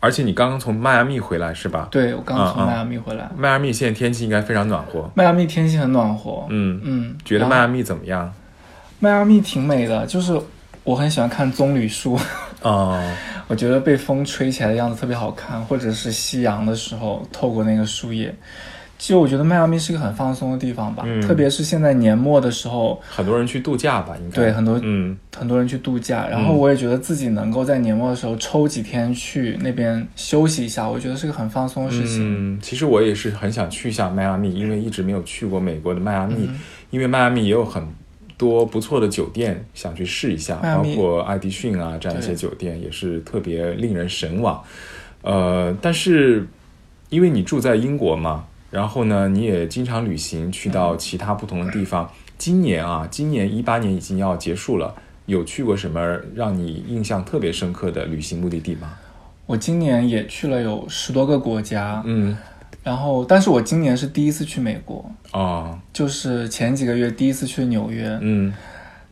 [0.00, 1.88] 而且你刚刚从迈阿密回来是吧？
[1.90, 8.32] 对我刚从嗯嗯迈阿密回来，迈阿密现在天气应该非常暖和，迈阿密天气很暖和，嗯，嗯，觉得迈阿密怎么样？
[8.98, 10.38] 迈阿密挺美的，就是
[10.84, 12.18] 我很喜欢看棕榈树，
[12.62, 13.02] 哦，
[13.48, 18.34] 我觉得被风吹起来的样子特别好看，或者是夕阳的时候透过那个树叶。
[18.98, 21.20] 其实我觉得迈阿密是一个很放松的地方吧，嗯。
[21.20, 24.36] 特别是现在年末的时候，很多人去度假吧，应该。
[24.36, 25.18] 对很多嗯。
[25.36, 32.54] 很多人去度假，然后我也觉得自己能够在年末的时候抽几天去那边休息一下，我觉得是个很放松的事情。
[32.54, 36.50] 嗯，其实我也是很想去一下迈阿密，因为一直没有去过美国的迈阿嗯密，
[36.90, 37.84] 因为迈阿密也有很
[38.42, 44.60] 多不错的酒店，想去试一下，包括爱迪逊啊这样一些酒店也是特别令人神往。
[45.22, 46.48] 呃，但是
[47.08, 52.10] 因为你住在英国嘛，然后呢，你也经常旅行，去到其他不同的地方。
[52.36, 54.92] 今年啊，今年一八年已经要结束了，
[55.26, 58.94] 有去过什么让你印象特别深刻的旅行目的地吗？
[59.46, 62.36] 我今年也去了有十多个国家，嗯，
[62.82, 68.52] 然后但是我今年是第一次去美国，哦，就是前几个月第一次去纽约，嗯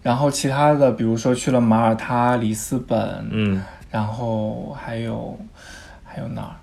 [0.03, 5.39] 然后其他的比如说去了马耳他、里斯本，嗯然后还有
[6.05, 6.57] 还有哪儿？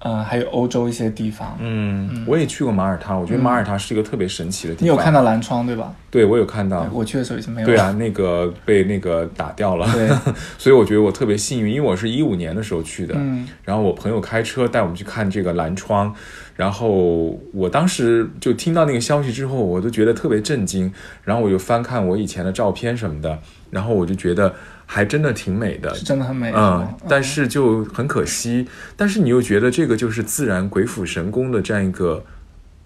[0.00, 1.56] 嗯，还有欧洲一些地方。
[1.60, 4.84] 嗯，我也去过马耳他，我觉得马耳他是一个特别神奇的地方。
[4.84, 5.92] 你有看到蓝窗对吧？
[6.10, 6.88] 对，我有看到。
[6.92, 7.74] 我去的时候已经没有了。
[7.74, 9.86] 对啊，那个 被那个打掉了。
[9.92, 10.08] 对，
[10.56, 16.14] 所以我觉得我特别幸运，因为我是一五年的时候去的，嗯然后我朋友开车带我们去看这个蓝窗，
[16.56, 20.90] 然后我当时就听到那个消息之后，我都觉得特别震惊，
[21.24, 23.38] 然后我就翻看我以前的照片什么的，
[23.70, 24.54] 然后我就觉得
[24.86, 26.50] 还真的挺美的，是真的很美。
[26.56, 28.66] 嗯，但是就很可惜，
[28.96, 32.24] 但是你又觉得这个就是自然鬼斧神工的这样一个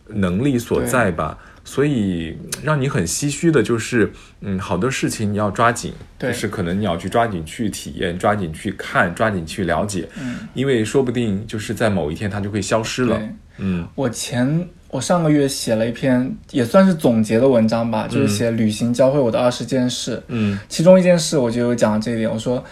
[0.08, 13.22] 能力所在吧，所以让你很唏嘘的就是，嗯，好多事情你要抓紧，就是可能你要去抓紧去体验，抓紧去看，抓紧去了解，嗯，因为说不定就是在某一天它就会消失了，
[13.58, 13.86] 嗯。
[13.94, 20.58] 我前我上个月写了一篇也算是总结的文章吧，就是写旅行教会我的二十件事，嗯。
[20.68, 22.62] 其中一件事我就有讲这一点，我说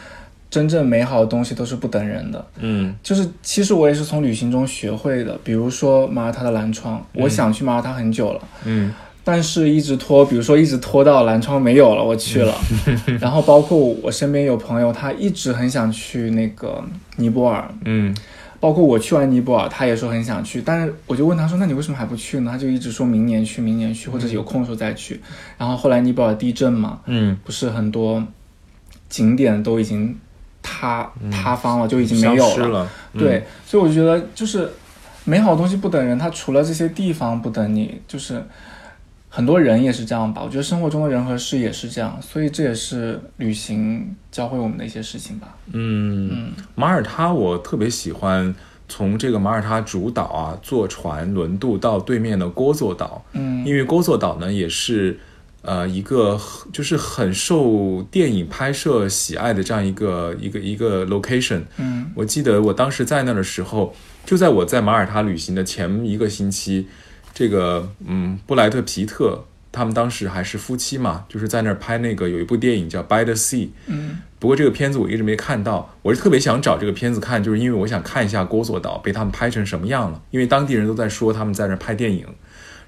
[0.51, 2.95] 真正美好的东西都是不等人的，嗯。
[3.03, 8.41] 就是其实我也是从旅行中学会的，比如说马耳他的蓝窗，我想去马耳他很久了。
[8.65, 8.93] 嗯。
[9.23, 12.55] 但是一直拖，比如说一直拖到蓝窗没有了，我去了。
[13.21, 16.83] 然后包括我身边有朋友，他一直很想去那个
[17.17, 18.15] 尼泊尔，嗯。
[18.59, 25.19] 包括我去完尼泊尔，他也说很想去，但是我就问他说：“那你为什么还不去呢？”他就一直说明年去，明年去，或者是有空的时候再去。
[25.57, 28.23] 然后后来尼泊尔地震嘛，嗯，不是很多
[29.09, 30.15] 景点都已经
[30.63, 32.89] 塌塌方了，就已经没有了。
[33.15, 34.71] 嗯对，所以我就觉得就是
[35.25, 38.45] 美好的东西不等人，它除了这些地方不等你，就是
[39.29, 40.43] 很多人也是这样吧。
[40.45, 45.49] 我觉得生活中的人和事也是这样，所以这也是旅行教会我们的一些事情吧。
[45.73, 48.55] 嗯，马耳他我特别喜欢
[48.89, 55.19] 从这个马耳他主岛啊坐船轮渡到对面的郭佐岛，嗯因为郭佐岛呢也是
[55.63, 56.41] 呃一个
[56.73, 61.63] 就是很受电影拍摄喜爱的这样一个一个一个 location。
[61.77, 63.95] 嗯我记得我当时在那儿的时候，
[64.25, 66.87] 就在我在马耳他旅行的前一个星期，
[67.35, 73.67] 这个嗯布莱特皮特他们当时还是夫妻嘛，就是在那儿拍那个有一部电影叫《By the Sea》。
[73.87, 82.27] 嗯不过这个片子我一直没看到，我是特别想找这个片子看，就是因为我想看一下郭佐岛被他们拍成什么样了，因为当地人都在说他们在那儿拍电影。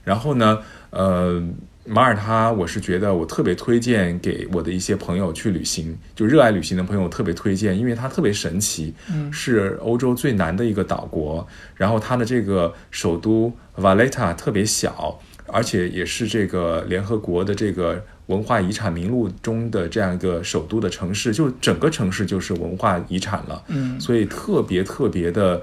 [0.02, 0.58] 然后呢，
[0.88, 1.40] 呃，
[1.84, 9.32] 马耳他我是觉得我特别推荐给我的一些朋友去旅行，就热爱旅行的朋友特别推荐，因为它特别神奇，嗯。
[9.32, 24.00] 是欧洲最南的一个岛国，然后它的这个首都瓦雷塔特别小，而且也是这个联合国的这个文化遗产名录中的这样一个首都的城市，就整个城市就是文化遗产了，嗯。
[24.00, 25.60] 所以特别特别的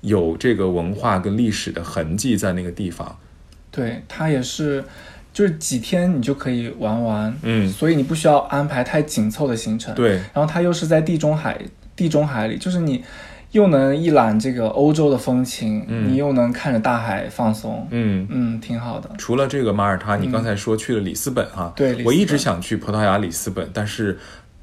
[0.00, 3.18] 有这个文化跟历史的痕迹在那个地方。
[3.70, 4.82] 对，它也是，
[5.32, 11.58] 就是几天你就可以玩完，嗯所以你不需要安排太紧凑的行程。，对，然后它又是在地中海，
[11.94, 13.04] 地中海里，就是你
[13.52, 18.26] 又能一览这个欧洲的风情，嗯你又能看着大海放松，嗯。
[18.30, 19.08] 嗯，挺好的。
[19.16, 24.18] 除了这个马耳他，你刚才说去了里斯本哈、对我一直想去葡萄牙里斯本，但是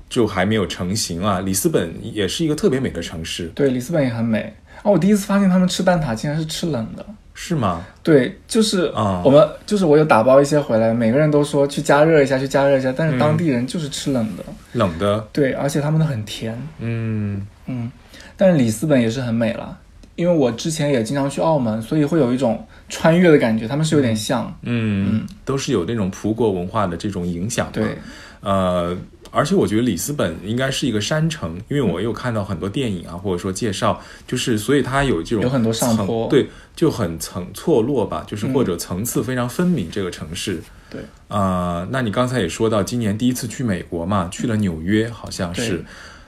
[0.10, 1.40] 就还没有成型啊。
[1.40, 4.54] 里斯本也是一个特别美的城市，对，里斯本也很美。
[4.84, 7.06] 哦，我第一次发现他们吃蛋挞竟然是吃冷的。
[7.38, 7.86] 是吗？
[8.02, 14.44] 对，就是啊我们就是我有打包一些回来，每个人都说去加热一下，去加热一下，但是当地人就是吃冷的。
[14.72, 16.58] 冷的，对，而且他们的很甜。
[16.80, 17.92] 嗯嗯，
[18.38, 19.78] 但是里斯本也是很美了，
[20.16, 24.58] 因为我之前也经常去澳门，所以会有一种穿越的感觉，他们是有点像。
[24.62, 27.72] 嗯，都是有那种葡国文化的这种影响嘛。
[27.74, 27.98] 对，
[28.40, 28.96] 呃，
[29.36, 40.62] 而且我觉得里斯本应该是一个山城，因为我有看到很多电影啊，或者说介绍，就是所以它有这种有很多上坡对，就很层错落吧，就是嗯或者层次非常分明这个城市。
[40.90, 45.84] 对，啊，那你刚才也说到，今年第一次去美国嘛，去了纽约，好像是。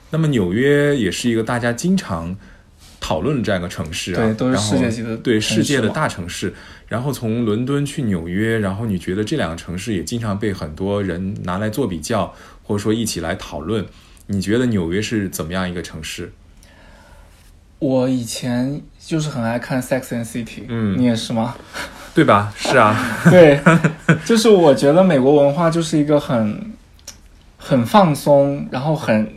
[0.10, 2.36] 那么纽约也是一个大家经常
[3.00, 6.54] 讨论的这样一个城市啊，对都是然后世界级的对世界的大城市。
[6.88, 12.34] 然后从伦敦去纽约，然后你觉得这两个城市也经常被很多人拿来做比较，
[12.68, 13.84] 或者说一起来讨论。
[14.28, 16.34] 你觉得纽约是怎么样一个城市？
[17.80, 21.56] 我以前就是很爱看《Sex and City》，嗯你也是吗？
[22.14, 22.52] 对吧？
[22.58, 22.96] 是啊，
[23.30, 23.60] 对，
[24.26, 26.74] 就是我觉得美国文化就是一个很
[27.58, 29.32] 很放松，然后很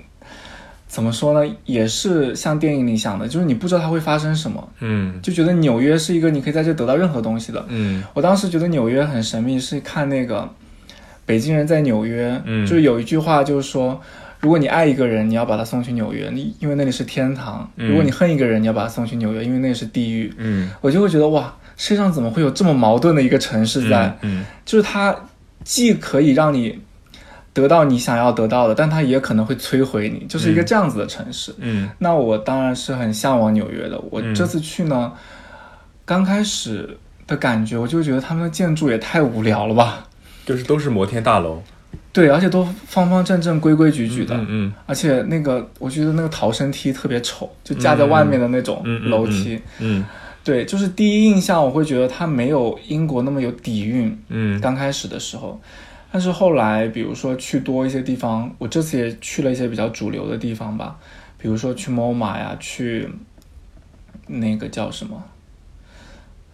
[0.88, 7.64] 怎么说呢，也是像电影里想的，就是你不知道它会发生什么，嗯就觉得纽约是一个你可以在这得到任何东西的。
[7.68, 10.40] 嗯我当时觉得纽约很神秘，是看那个
[11.30, 14.00] 《北京人在纽约》，嗯就是有一句话就是说，
[14.40, 20.34] 如果你爱一个人，你要把他送去纽约，你因为那里是天堂；嗯如果你恨一个人，你要把他送去纽约，因为那里是地狱。
[20.38, 24.12] 嗯，我就会觉得哇，世界上怎么会有这么矛盾的一个城市在？
[24.22, 25.14] 嗯就是它
[25.62, 26.76] 既可以让你
[27.52, 31.54] 得到你想要得到的，但它也可能会摧毁你，就是一个这样子的城市。
[31.58, 33.96] 嗯那我当然是很向往纽约的。
[34.10, 35.12] 我嗯这次去呢，
[36.04, 40.06] 刚开始的感觉，我就觉得他们的建筑也太无聊了吧。
[40.50, 41.62] 就是都是摩天大楼，
[42.12, 49.60] 对，而且都方方正正、规规矩矩的，嗯嗯而且那个我觉得那个逃生梯特别丑，就架在外面的那种嗯嗯嗯楼梯。
[49.78, 50.04] 嗯
[50.42, 54.18] 对，就是第一印象我会觉得它没有英国那么有底蕴。
[54.28, 55.60] 嗯刚开始的时候，
[56.10, 60.96] 但是后来，比如说去多一些地方，我这次也去了一些比较主流的地方吧，
[61.38, 63.08] 比如说去 MoMA 呀，去
[64.26, 65.22] 那个叫什么，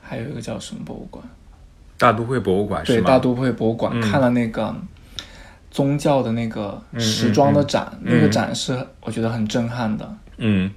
[0.02, 1.24] 还有一个叫什么博物馆？
[1.98, 3.08] 大都会博物馆对，是吗？
[3.08, 4.74] 大都会博物馆、嗯看了那个
[5.70, 10.16] 宗教的那个嗯时装的展，嗯那个展是我觉得很震撼的。
[10.38, 10.70] 嗯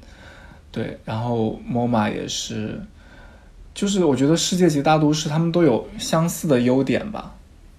[0.72, 2.80] 对，然后 MoMA 也是，
[3.74, 7.34] 就是我觉得世界级大都市他们都有相似的优点吧。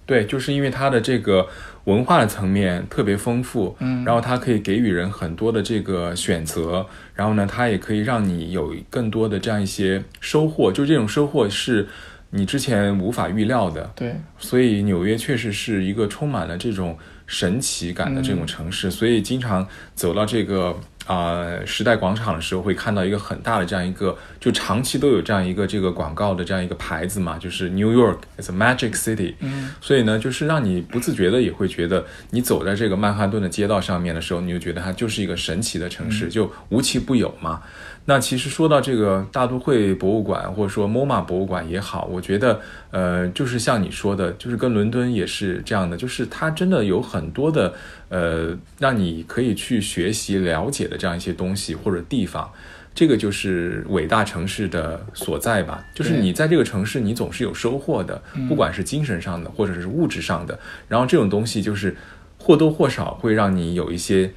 [0.05, 1.47] 对，就是因为它的这个
[1.85, 6.85] 文化的层面特别丰富，嗯然后它可以给予人很多的这个选择，
[7.15, 11.87] 然后呢，它也可以让你有更多的这样一些收获，就这种收获是
[12.31, 13.91] 你之前无法预料的。
[13.95, 20.77] 对，所以纽约确实是一个充满了这种神奇感的这种城市，所以经常走到这个。
[21.11, 29.33] 啊，时代广场的时候会看到一个很大的这样一个，就长期都有这样一个这个广告的这样一个牌子嘛，就是 New York is a magic city。
[29.41, 37.61] 嗯，所以呢，就是让你不自觉的也会觉得，你走在这个曼哈顿的街道上面的时候，你就觉得它就是一个神奇的城市，就无奇不有嘛。
[38.05, 42.59] 那其实说到这个大都会博物馆，或者说 MoMA 博物馆也好，我觉得，
[42.89, 47.71] 呃，就是像你说的，就是跟伦敦也是这样的，就是它真的有很多的，
[48.09, 52.47] 呃，让你可以去学习了解的这样一些东西或者地方，
[52.93, 55.83] 这个就是伟大城市的所在吧。
[55.95, 61.97] 就是你在这个城市，你总是有收获的，不管是精神上的或者是物质上的，然后这种东西就是
[62.37, 64.31] 或多或少会让你有一些。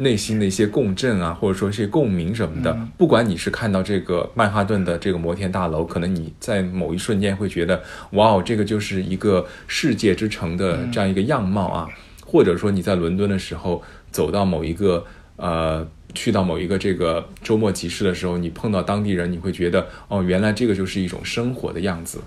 [0.00, 7.82] 内心的一些共振啊，或者说一些共鸣什么的，不管你是看到这个曼哈顿的这个摩天大楼，可能你在某一瞬间会觉得，
[8.12, 11.88] 哇哦，这个就是一个世界之城的这样一个样貌啊，
[12.24, 13.82] 或者说你在伦敦的时候，
[14.12, 15.04] 走到某一个
[15.34, 15.84] 呃，
[16.14, 22.20] 去到某一个这个周末集市的时候，你碰到当地人，你会觉得，哦，原来这个就是一种生活的样子，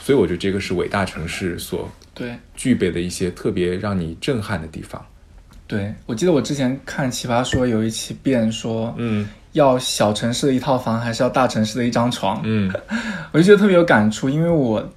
[0.00, 5.04] 所以我觉得这个是伟大城市所对具备的一些特别让你震撼的地方。
[5.66, 12.40] 对，我记得我之前看《奇葩说》有一期辩说，嗯，要小城市的一套房，还是要大城市的一张床？
[12.44, 12.72] 嗯，
[13.32, 14.90] 我就觉得特别有感触，因为我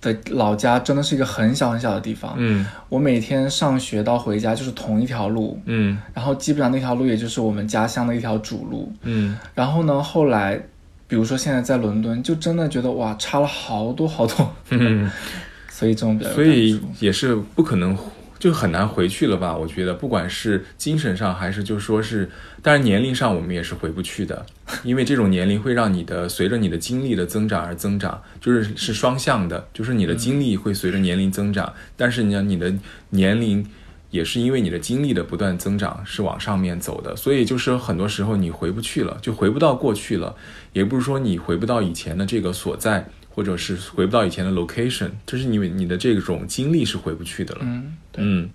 [0.00, 10.60] 的老家真的是一个很小很小的地方，嗯，我每天上学到回家就是同一条路，嗯，然后基本上那条路也就是我们家乡的一条主路，嗯，然后呢，后来
[11.08, 15.10] 比如说现在在伦敦，就真的觉得哇，差了好多好多，嗯，
[15.70, 17.96] 所以这种比较所以也是不可能。
[18.38, 19.56] 就很难回去了吧？
[19.56, 22.30] 我觉得，不管是精神上还是就说是，
[22.62, 24.44] 当然年龄上我们也是回不去的，
[24.82, 32.74] 因为这种年龄会让你的随着你的经历的增长而增长，就是是双向的，就是你的经历会随着年龄增长，但是呢，你的
[33.10, 33.66] 年龄
[34.10, 40.34] 也是因为你的经历的不断增长是往上面走的，所以就是很多时候你回不去了，就回不到过去了，
[40.72, 43.08] 也不是说你回不到以前的这个所在。
[43.36, 47.60] 或者是回不到以前的 location，就是你你的这种经历是回不去的了。
[47.64, 48.24] 嗯，对。
[48.24, 48.48] 嗯，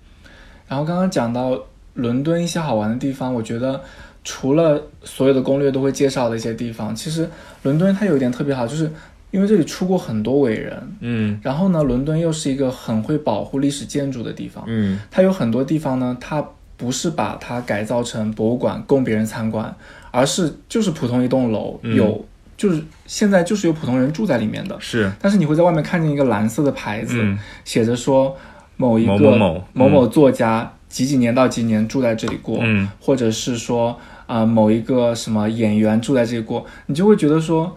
[0.66, 1.56] 然后刚刚讲到
[1.94, 3.80] 伦敦一些好玩的地方，我觉得
[4.24, 7.30] 除了所有的攻略都会介绍的一些地方，其实
[7.62, 8.90] 伦敦它有一点特别好，就是
[9.30, 10.82] 因为这里出过很多伟人。
[10.98, 14.64] 嗯，然后呢，伦敦又是一个很会保护历史建筑的地方。
[14.66, 16.44] 嗯，它有很多地方呢，它
[16.76, 19.72] 不是把它改造成博物馆供别人参观，
[20.10, 22.26] 而是就是普通一栋楼有。
[22.56, 28.36] 就是现在就是有普通人住在里面的，是，但是你会在外面看见一个蓝色的牌子，写着说
[28.76, 29.88] 某一个某某某。
[29.88, 37.76] 某作家几几年到几年住在这里过，嗯，或者是说啊某一个什么演员住在这里过，你就会觉得说，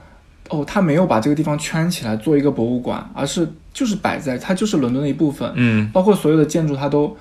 [0.50, 7.16] 哦，他没有把这个地方圈起来做一个博物馆，而是就是摆在它就是伦敦的一部分，嗯，包括所有的建筑它都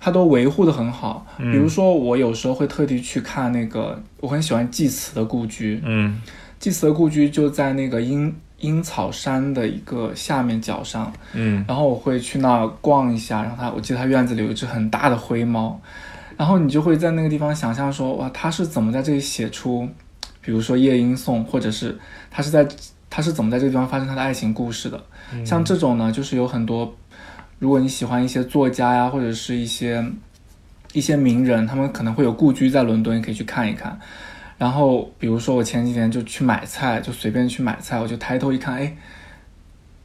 [0.00, 6.20] 它都维护的很好，比如说我有时候会特地去看那个我很喜欢济慈的故居，嗯。
[6.62, 15.80] 祭祀的故居就在那个樱樱草山的一个下面角上，嗯，然后我会去那儿逛一下，然后他，我记得他院子里有一只很大的灰猫，
[16.36, 19.88] 然后你就会在那个地方想象说，哇，他是怎么在这里写出，
[20.40, 21.98] 比如说夜莺颂，或者是
[22.30, 22.64] 他是在
[23.10, 25.04] 他是怎么在这个地方发生他的爱情故事的，
[25.44, 26.94] 像这种呢，就是有很多，
[27.58, 30.06] 如果你喜欢一些作家呀，或者是一些
[30.92, 33.98] 一些名人，他们可能会有故居在伦敦，可以去看一看。
[34.62, 38.96] 然后，比如说我前几天就去买菜，就随便去买菜，我就抬头一看，哎，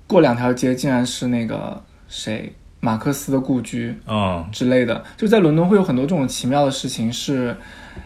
[0.07, 5.03] 过两条街竟然是那个谁马克思的故居啊之类的。
[5.15, 7.55] 就在伦敦会有很多这种奇妙的事情，是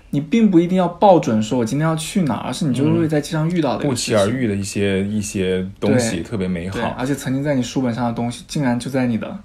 [0.10, 6.94] 你并不一定要抱准说我今天要去哪儿，而是你就是会在街上遇到的不期而遇的一些一些东西，特别美好。
[7.00, 9.40] 而且曾经在你书本上的东西，竟然就在你的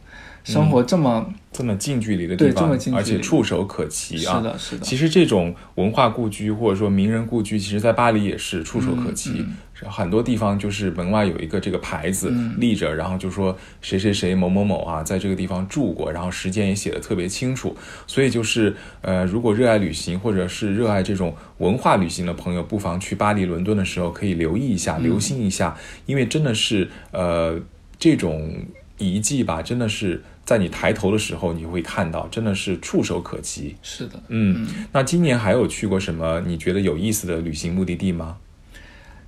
[0.53, 1.33] 生活这么。
[1.57, 4.37] 这么近距离的地方，而且触手可及啊！
[4.37, 4.85] 是的，是的。
[4.85, 9.43] 其实这种文化故居或者说名人故居，其实在巴黎也是触手可及。
[9.87, 17.75] 很多地方就是门外有一个这个牌子立着，然后就说谁谁谁某某某啊，在这个地方住过，然后时间也写的特别清楚。
[18.07, 25.75] 所以就是呃，如果热爱旅行或者是热爱这种文化旅行的朋友，不妨去巴黎、伦敦的时候可以留意一下、留心一下，
[26.05, 27.59] 因为真的是呃
[27.99, 28.55] 这种
[28.99, 30.23] 遗迹吧，真的是。
[30.47, 33.77] 在你抬头的时候，你会看到，真的是触手可及。
[33.83, 38.37] 是的，嗯，那今年还有去过什么你觉得有意思的旅行目的地吗？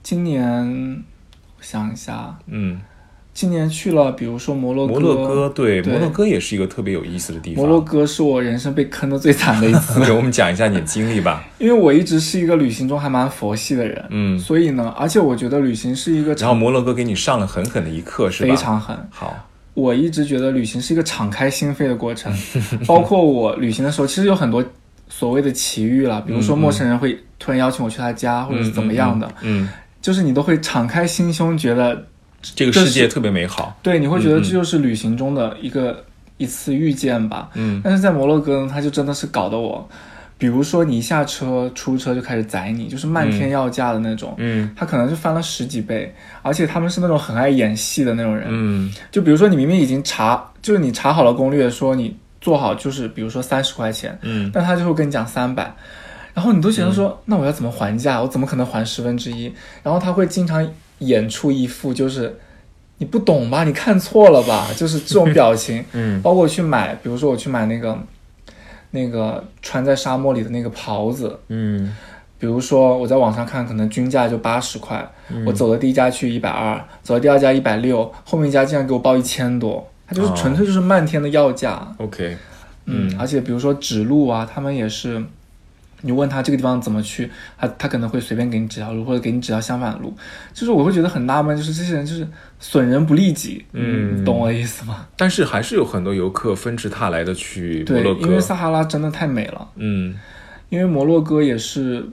[0.00, 1.04] 今年，
[1.58, 2.80] 我想一下，嗯，
[3.34, 7.62] 今年去了，比如说摩洛哥，摩洛哥对，对摩洛哥也是一个特别有意思的地方。
[7.62, 11.44] 摩洛哥是我人生被坑的最惨的一次， 给我们讲一下你的经历吧。
[11.58, 18.50] 因为我一直是一个旅行中还蛮佛系的人，嗯，所以呢，而且我觉得旅行是一个然后摩洛哥给你上了狠狠的一课，是吧？
[18.50, 18.96] 非常狠。
[19.10, 19.47] 好，
[19.78, 22.36] 我一直觉得旅行是一个敞开心扉的过程，
[22.84, 24.64] 包括我旅行的时候，其实有很多
[25.08, 29.68] 所谓的奇遇了，比如说陌生人会突然邀请我去他家，或者是怎么样的，嗯，
[30.02, 32.06] 就是你都会敞开心胸，觉得
[32.42, 33.78] 这个世界特别美好。
[33.80, 36.04] 对，你会觉得这就是旅行中的一个、
[36.38, 37.48] 一次遇见吧。
[37.54, 37.80] 嗯。
[37.84, 39.88] 但是在摩洛哥呢，他就真的是搞得我，
[40.38, 44.34] 比如说你一下车出车就开始宰你，就是漫天要价的那种。
[44.38, 48.46] 嗯他可能就翻了十几倍，而且他们是那种很爱演戏的那种人。
[48.48, 55.74] 嗯就比如说你明明已经查，就是你查好了攻略，说你做好就是比如说三十块钱，嗯但他就会跟你讲三百，
[56.34, 58.22] 然后你都觉得说，那我要怎么还价？
[58.22, 59.52] 我怎么可能还十分之一？
[59.82, 60.64] 然后他会经常
[61.00, 62.38] 演出一副就是
[62.98, 65.84] 你不懂吧，你看错了吧，就是这种表情。
[65.92, 67.98] 嗯包括去买，比如说我去买那个
[68.90, 71.94] 那个穿在沙漠里的那个袍子，嗯。
[72.40, 75.44] 比如说我在网上看，可能均价就八十块，嗯。
[75.44, 81.92] 我走的第一家去一百二，走的第二家一百六，后面一家竟然给我报一千多，它就是哦纯粹就是漫天的要价。
[81.98, 82.36] ，OK，
[82.84, 85.20] 嗯，而且比如说指路啊，他们也是，
[86.02, 90.14] 你问他这个地方怎么去，他他可能会随便给你指条路，或者给你指条相反的路。
[90.52, 92.26] 就是我会觉得很纳闷，就是这些人就是
[92.60, 94.24] 损人不利己，嗯。
[94.24, 95.06] 懂我的意思吗？
[95.16, 98.20] 但是还是有很多游客纷至沓来的去摩对洛，哥。
[98.20, 100.14] 因为撒哈拉真的太美了，嗯。
[100.68, 102.06] 因为摩洛哥也是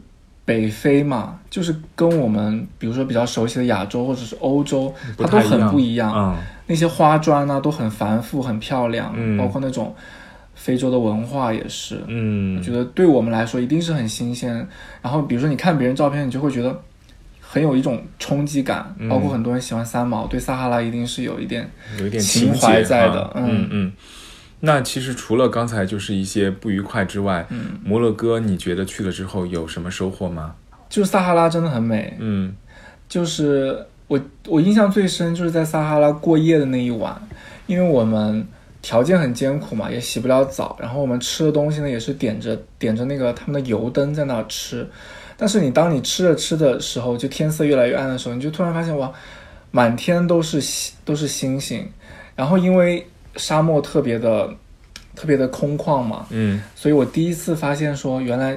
[0.45, 6.35] 北非嘛，就是跟我们比如说比较熟悉的亚洲或者是欧洲，它都很不一样。
[6.67, 9.37] 那些花砖啊都很繁复、很漂亮，嗯。
[9.37, 9.93] 包括那种
[10.55, 12.01] 非洲的文化也是。
[12.07, 14.67] 嗯我觉得对我们来说一定是很新鲜。
[15.01, 16.81] 然后比如说你看别人照片，你就会觉得
[17.39, 18.95] 很有一种冲击感。
[18.97, 23.93] 嗯包括很多人喜欢三毛，对撒哈拉一定是有一点有一点情怀在的啊嗯嗯嗯。
[24.61, 30.55] 那其实除了刚才就是一些不愉快之外，嗯摩洛哥你觉得去了之后有什么收获吗？
[30.89, 32.15] 就是撒哈拉真的很美。
[32.19, 32.55] 嗯
[33.07, 37.15] 就是我我印象最深就是在撒哈拉过夜的那一晚，
[37.67, 38.47] 因为我们
[38.85, 44.87] 条件很艰苦嘛，也洗不了澡，然后我们吃的东西呢也是点着点着那个他们的油灯在那儿吃，
[45.35, 49.11] 但是你当你吃着吃的时候，就天色越来越暗的时候，你就突然发现哇，
[49.71, 51.83] 满天都是星都是星星，
[52.35, 53.03] 然后因为
[53.37, 54.53] 沙漠特别的
[55.15, 56.61] 特别的空旷嘛，嗯。
[56.75, 58.55] 所以我第一次发现说，原来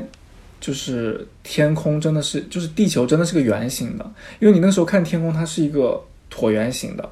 [0.61, 4.05] 就是天空真的是，就是地球真的是个圆形的，
[4.41, 5.99] 因为你那时候看天空，它是一个
[6.31, 7.11] 椭圆形的，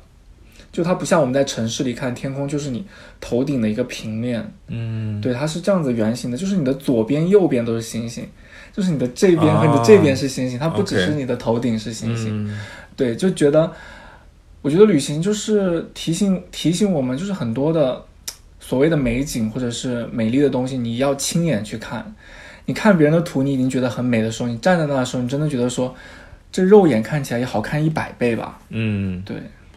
[0.76, 2.84] 就它不像我们在城市里看天空，就是你
[3.18, 5.18] 头顶的一个平面，嗯。
[5.22, 8.28] 对，它是这样子圆形的，就是你的左边、右边都是星星，
[8.74, 12.60] 就是你的这边和你的这边是星星，它不只是你的头顶是星星，嗯。
[12.94, 13.72] 对，就觉得，
[14.60, 18.04] 我觉得旅行就是提醒提醒我们，就是很多的
[18.60, 22.14] 所谓的美景或者是美丽的东西，你要亲眼去看。
[22.66, 25.94] 你看别人的图，你已经觉得很美的时候，你站在那的时候，你真的觉得说，
[26.52, 28.58] 这肉眼看起来也好看一百倍吧？
[28.68, 29.36] 嗯，对，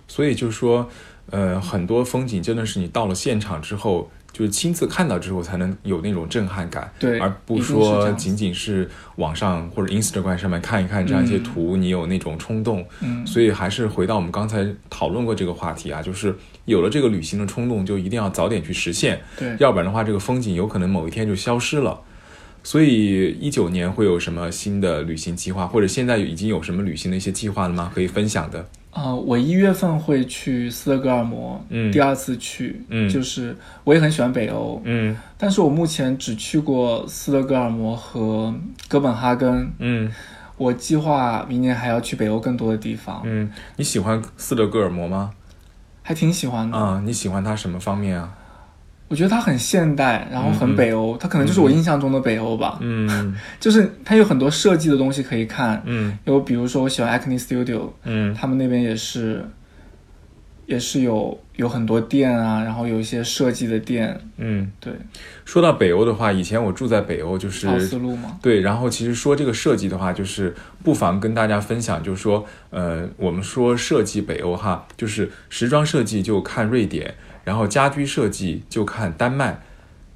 [0.10, 0.89] 所以就是说，
[1.30, 12.86] 呃，很多风景真的是你到了现场之后，就是亲自看到之后才能有那种震撼感，对而不说仅仅是网上或者 Instagram 上面看一看这样一些图，你有那种冲动。
[13.01, 16.36] 嗯，所以还是回到我们刚才讨论过这个话题啊，就是
[16.66, 22.01] 有了这个旅行的冲动，就一定要早点去实现，对，要不然的话，这个风景有可能某一天就消失了。
[22.62, 27.89] 所以一九年会有什么新的旅行计划，或者现在已经有什么旅行的一些计划了吗？
[27.95, 28.68] 可以分享的？
[28.99, 38.53] 啊、我一月份会去斯德哥尔摩，嗯第二次去，嗯就是我也很喜欢北欧，嗯但是我目前只去过斯德哥尔摩和
[38.89, 40.11] 哥本哈根，嗯
[40.57, 45.31] 我计划明年还要去北欧更多的地方，嗯，你喜欢斯德哥尔摩吗？
[46.03, 46.77] 还挺喜欢的。
[46.77, 48.35] 啊、你喜欢它什么方面啊？
[49.10, 52.78] 我觉得它很现代，然后很北欧，它可能就是我印象中的北欧吧。
[52.80, 53.36] 嗯。
[53.60, 56.18] 就是它有很多设计的东西可以看，嗯。
[56.26, 58.34] 有比如说我喜欢 Acne Studio，嗯。
[58.34, 59.43] 他们那边也是，
[60.68, 64.72] 也是有有很多店啊，然后有一些设计的店，嗯。
[64.80, 64.93] 对，
[65.43, 70.53] 说到北欧的话，以前我住在北欧，就是奥斯陆嘛，对，然后其实说这个设计的话，就是
[70.84, 77.16] 不妨跟大家分享，就是说，呃，我们说设计北欧哈，就是时装设计就看瑞典，
[77.49, 79.59] 然后家居设计就看丹麦，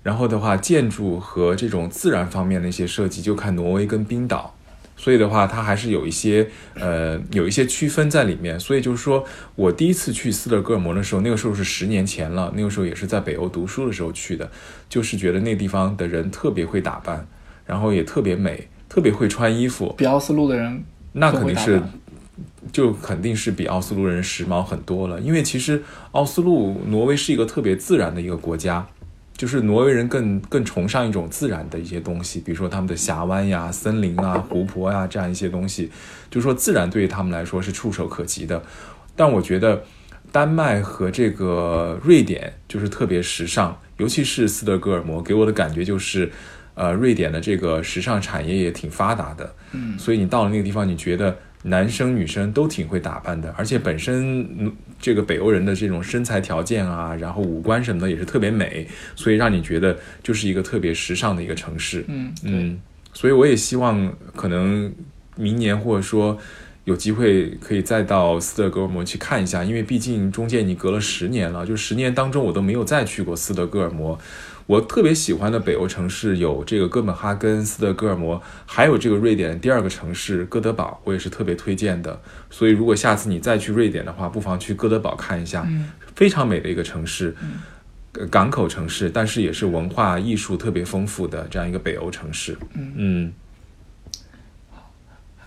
[0.03, 4.55] 然后的话，建筑和这种自然方面的一些设计就看挪威跟冰岛。
[4.95, 8.59] 所以的话，它还是有一些呃有一些区分在里面。
[8.59, 9.25] 所以就是说
[9.55, 14.51] 我第一次去斯德哥尔摩的时候，那个时候是十年前了，那个时候也是在北欧读书的时候去的，
[14.87, 17.25] 就是觉得那地方的人特别会打扮，
[17.65, 19.91] 然后也特别美，特别会穿衣服。
[19.97, 21.81] 比奥斯陆的人那肯定是
[22.73, 25.17] 就肯定是比奥斯陆人时髦很多了。
[25.21, 28.85] 因为其实奥斯陆，挪威是一个特别自然的一个国家，
[29.37, 35.89] 就是挪威人更更崇尚一种自然的一些东西，比如说他们的峡湾呀、森林啊、湖泊呀这样一些东西，
[36.29, 38.61] 就是说自然对于他们来说是触手可及的。
[39.15, 39.83] 但我觉得
[40.31, 46.31] 丹麦和这个瑞典就是特别时尚，尤其是斯德哥尔摩，给我的感觉就是，
[46.73, 49.53] 呃，瑞典的这个时尚产业也挺发达的。
[49.73, 62.03] 嗯，所以你到了那个地方，你觉得男生女生都挺会打扮的，而且本身嗯这个北欧人的这种身材条件啊，然后五官什么的也是特别美，所以让你觉得就是一个特别时尚的一个城市。
[62.07, 62.79] 嗯嗯，
[63.13, 64.93] 所以我也希望可能
[65.35, 66.37] 明年或者说
[66.83, 74.19] 有机会可以再到斯德哥尔摩去看一下，因为毕竟中间你隔了十年了，就十年当中我都没有再去过斯德哥尔摩。
[74.65, 82.19] 我特别喜欢的北欧城市有这个哥本哈根、斯德哥尔摩，还有这个瑞典的第二个城市哥德堡，我也是特别推荐的。
[82.49, 87.35] 所以如果下次你再去瑞典的话，不妨去哥德堡看一下，嗯非常美的一个城市。
[88.15, 92.55] 呃港口城市，但是也是文化艺术特别丰富的这样一个北欧城市。
[92.95, 93.33] 嗯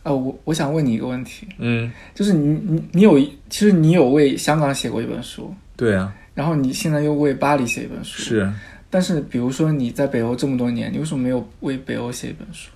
[0.03, 8.21] 呃，我我想问你一个问题，嗯，就是你你你有其实你有为香港写过一本书，对啊，然后你现在又为巴黎写一本书，。
[8.21, 8.53] 是
[8.89, 12.71] 但是比如说你在北欧这么多年，你为什么没有为北欧写一本书？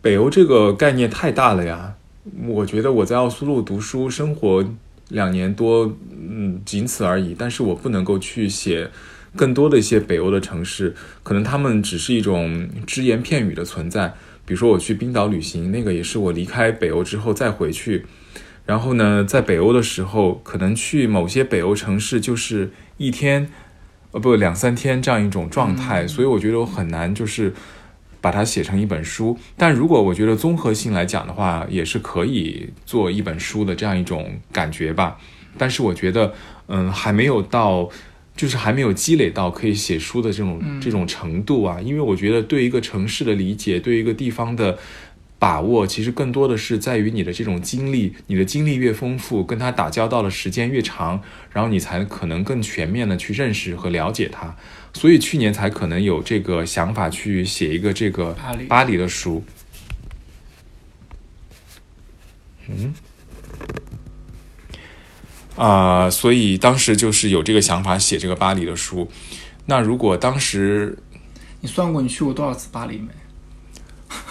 [0.00, 1.94] 北欧这个概念太大了呀。
[2.46, 4.64] 我觉得我在奥斯陆读书生活
[5.08, 7.34] 两年多，嗯，仅此而已。
[7.38, 8.90] 但是我不能够去写
[9.34, 14.14] 更多的一些北欧的城市，可能他们只是一种只言片语的存在。
[14.44, 18.06] 比如说我去冰岛旅行，那个也是我离开北欧之后再回去。
[18.66, 23.48] 然后呢，在北欧的时候，可能去某些北欧城市就是一天，
[24.12, 27.52] 呃，不两三天这样一种状态，所以我觉得我很难就是
[28.20, 29.38] 把它写成一本书。
[29.56, 35.16] 但如果我觉得综合性来讲的话，也是可以做一本书的这样一种感觉吧。
[35.56, 36.32] 但是我觉得，
[36.68, 37.88] 嗯，还没有到，
[38.36, 41.80] 就是还没有积累到可以写书的这种、这种程度啊。
[41.80, 44.78] 因为我觉得对一个城市的理解，对一个地方的。
[45.40, 51.20] 把握其实更多的是在于你的这种经历，你的经历越丰富，跟他打交道的时间越长，
[51.50, 54.54] 然后你才可能更全面的去认识和了解他。
[54.92, 58.36] 所以去年才可能有这个想法去写一个这个
[58.68, 59.42] 巴黎的书。
[62.68, 62.92] 嗯，
[65.56, 69.10] 啊、所以当时就是有这个想法写这个巴黎的书。
[69.64, 70.98] 那如果当时
[71.60, 73.08] 你算过你去过多少次巴黎没？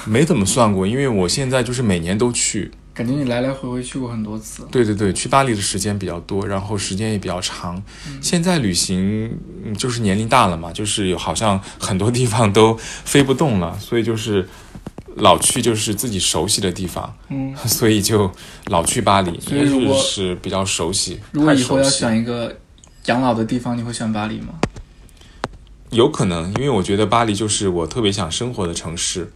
[0.05, 2.71] 没怎么算过，因为我现在就是每年都去。
[2.93, 4.67] 感觉你来来回回去过很多次。
[4.69, 7.82] 对对对，去巴黎的时间比较多，然后时间也比较长。
[8.21, 9.32] 现在旅行
[9.63, 14.45] 嗯就是年龄大了嘛，就是有好像很多地方都飞不动了，所以就是
[15.15, 18.30] 老去就是自己熟悉的地方，嗯， 所以就
[18.65, 21.17] 老去巴黎，也所以如果是比较熟悉。
[21.32, 22.57] 如果以后要选一个
[23.05, 24.55] 养老的地方，你会选巴黎吗？
[25.91, 29.32] 有可能，因为我觉得巴黎就是我特别想生活的城市，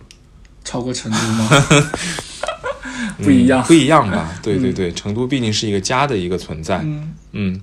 [0.63, 1.49] 超过成都吗？
[3.23, 3.67] 不一样嗯。
[3.67, 4.31] 不一样吧？
[4.41, 6.77] 对对对，成都毕竟是一个家的一个存在。
[6.83, 7.61] 嗯，嗯，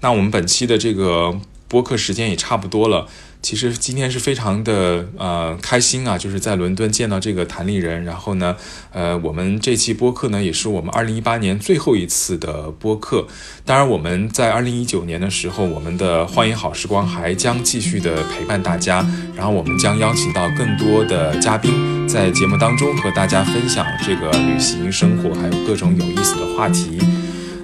[0.00, 3.06] 那我们本期的这个播客时间也差不多了。
[3.42, 8.56] 其实今天是非常的呃开心啊，就是在伦敦见到这个谭丽人，然后呢，
[8.92, 13.28] 呃，我们这期播客呢也是我们二零一八年最后一次的播客。
[13.64, 19.06] 当然，我们在二零一九年的时候，我们的欢迎好时光还将继续的陪伴大家，
[19.36, 21.72] 然后我们将邀请到更多的嘉宾，
[22.16, 26.96] 在节目当中和大家分享这个旅行、生活还有各种有意思的话题。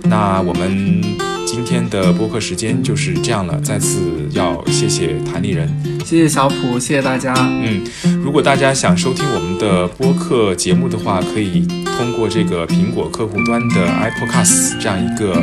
[0.05, 1.01] 那我们
[1.47, 5.67] 今天的播客时间就是这样了，再次要谢谢谭丽人。
[6.05, 7.33] 谢谢小普，谢谢大家。
[7.39, 7.83] 嗯，
[8.23, 11.67] 如果大家想收听我们的播客节目的话，可以
[12.03, 15.35] 通过这个苹果客户端的 iPodcast 这样一个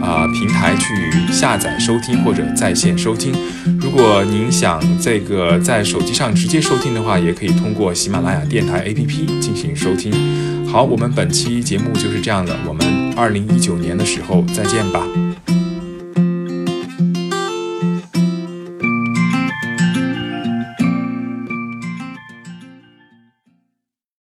[0.00, 3.34] 啊、平台去下载收听或者在线收听。
[3.80, 10.12] 如果您想这个在手机上直接收听的话，也可以通过喜马拉雅电台 APP 进行收听。
[10.68, 15.02] 好，我们本期节目就是这样了，我们二零一九年的时候再见吧。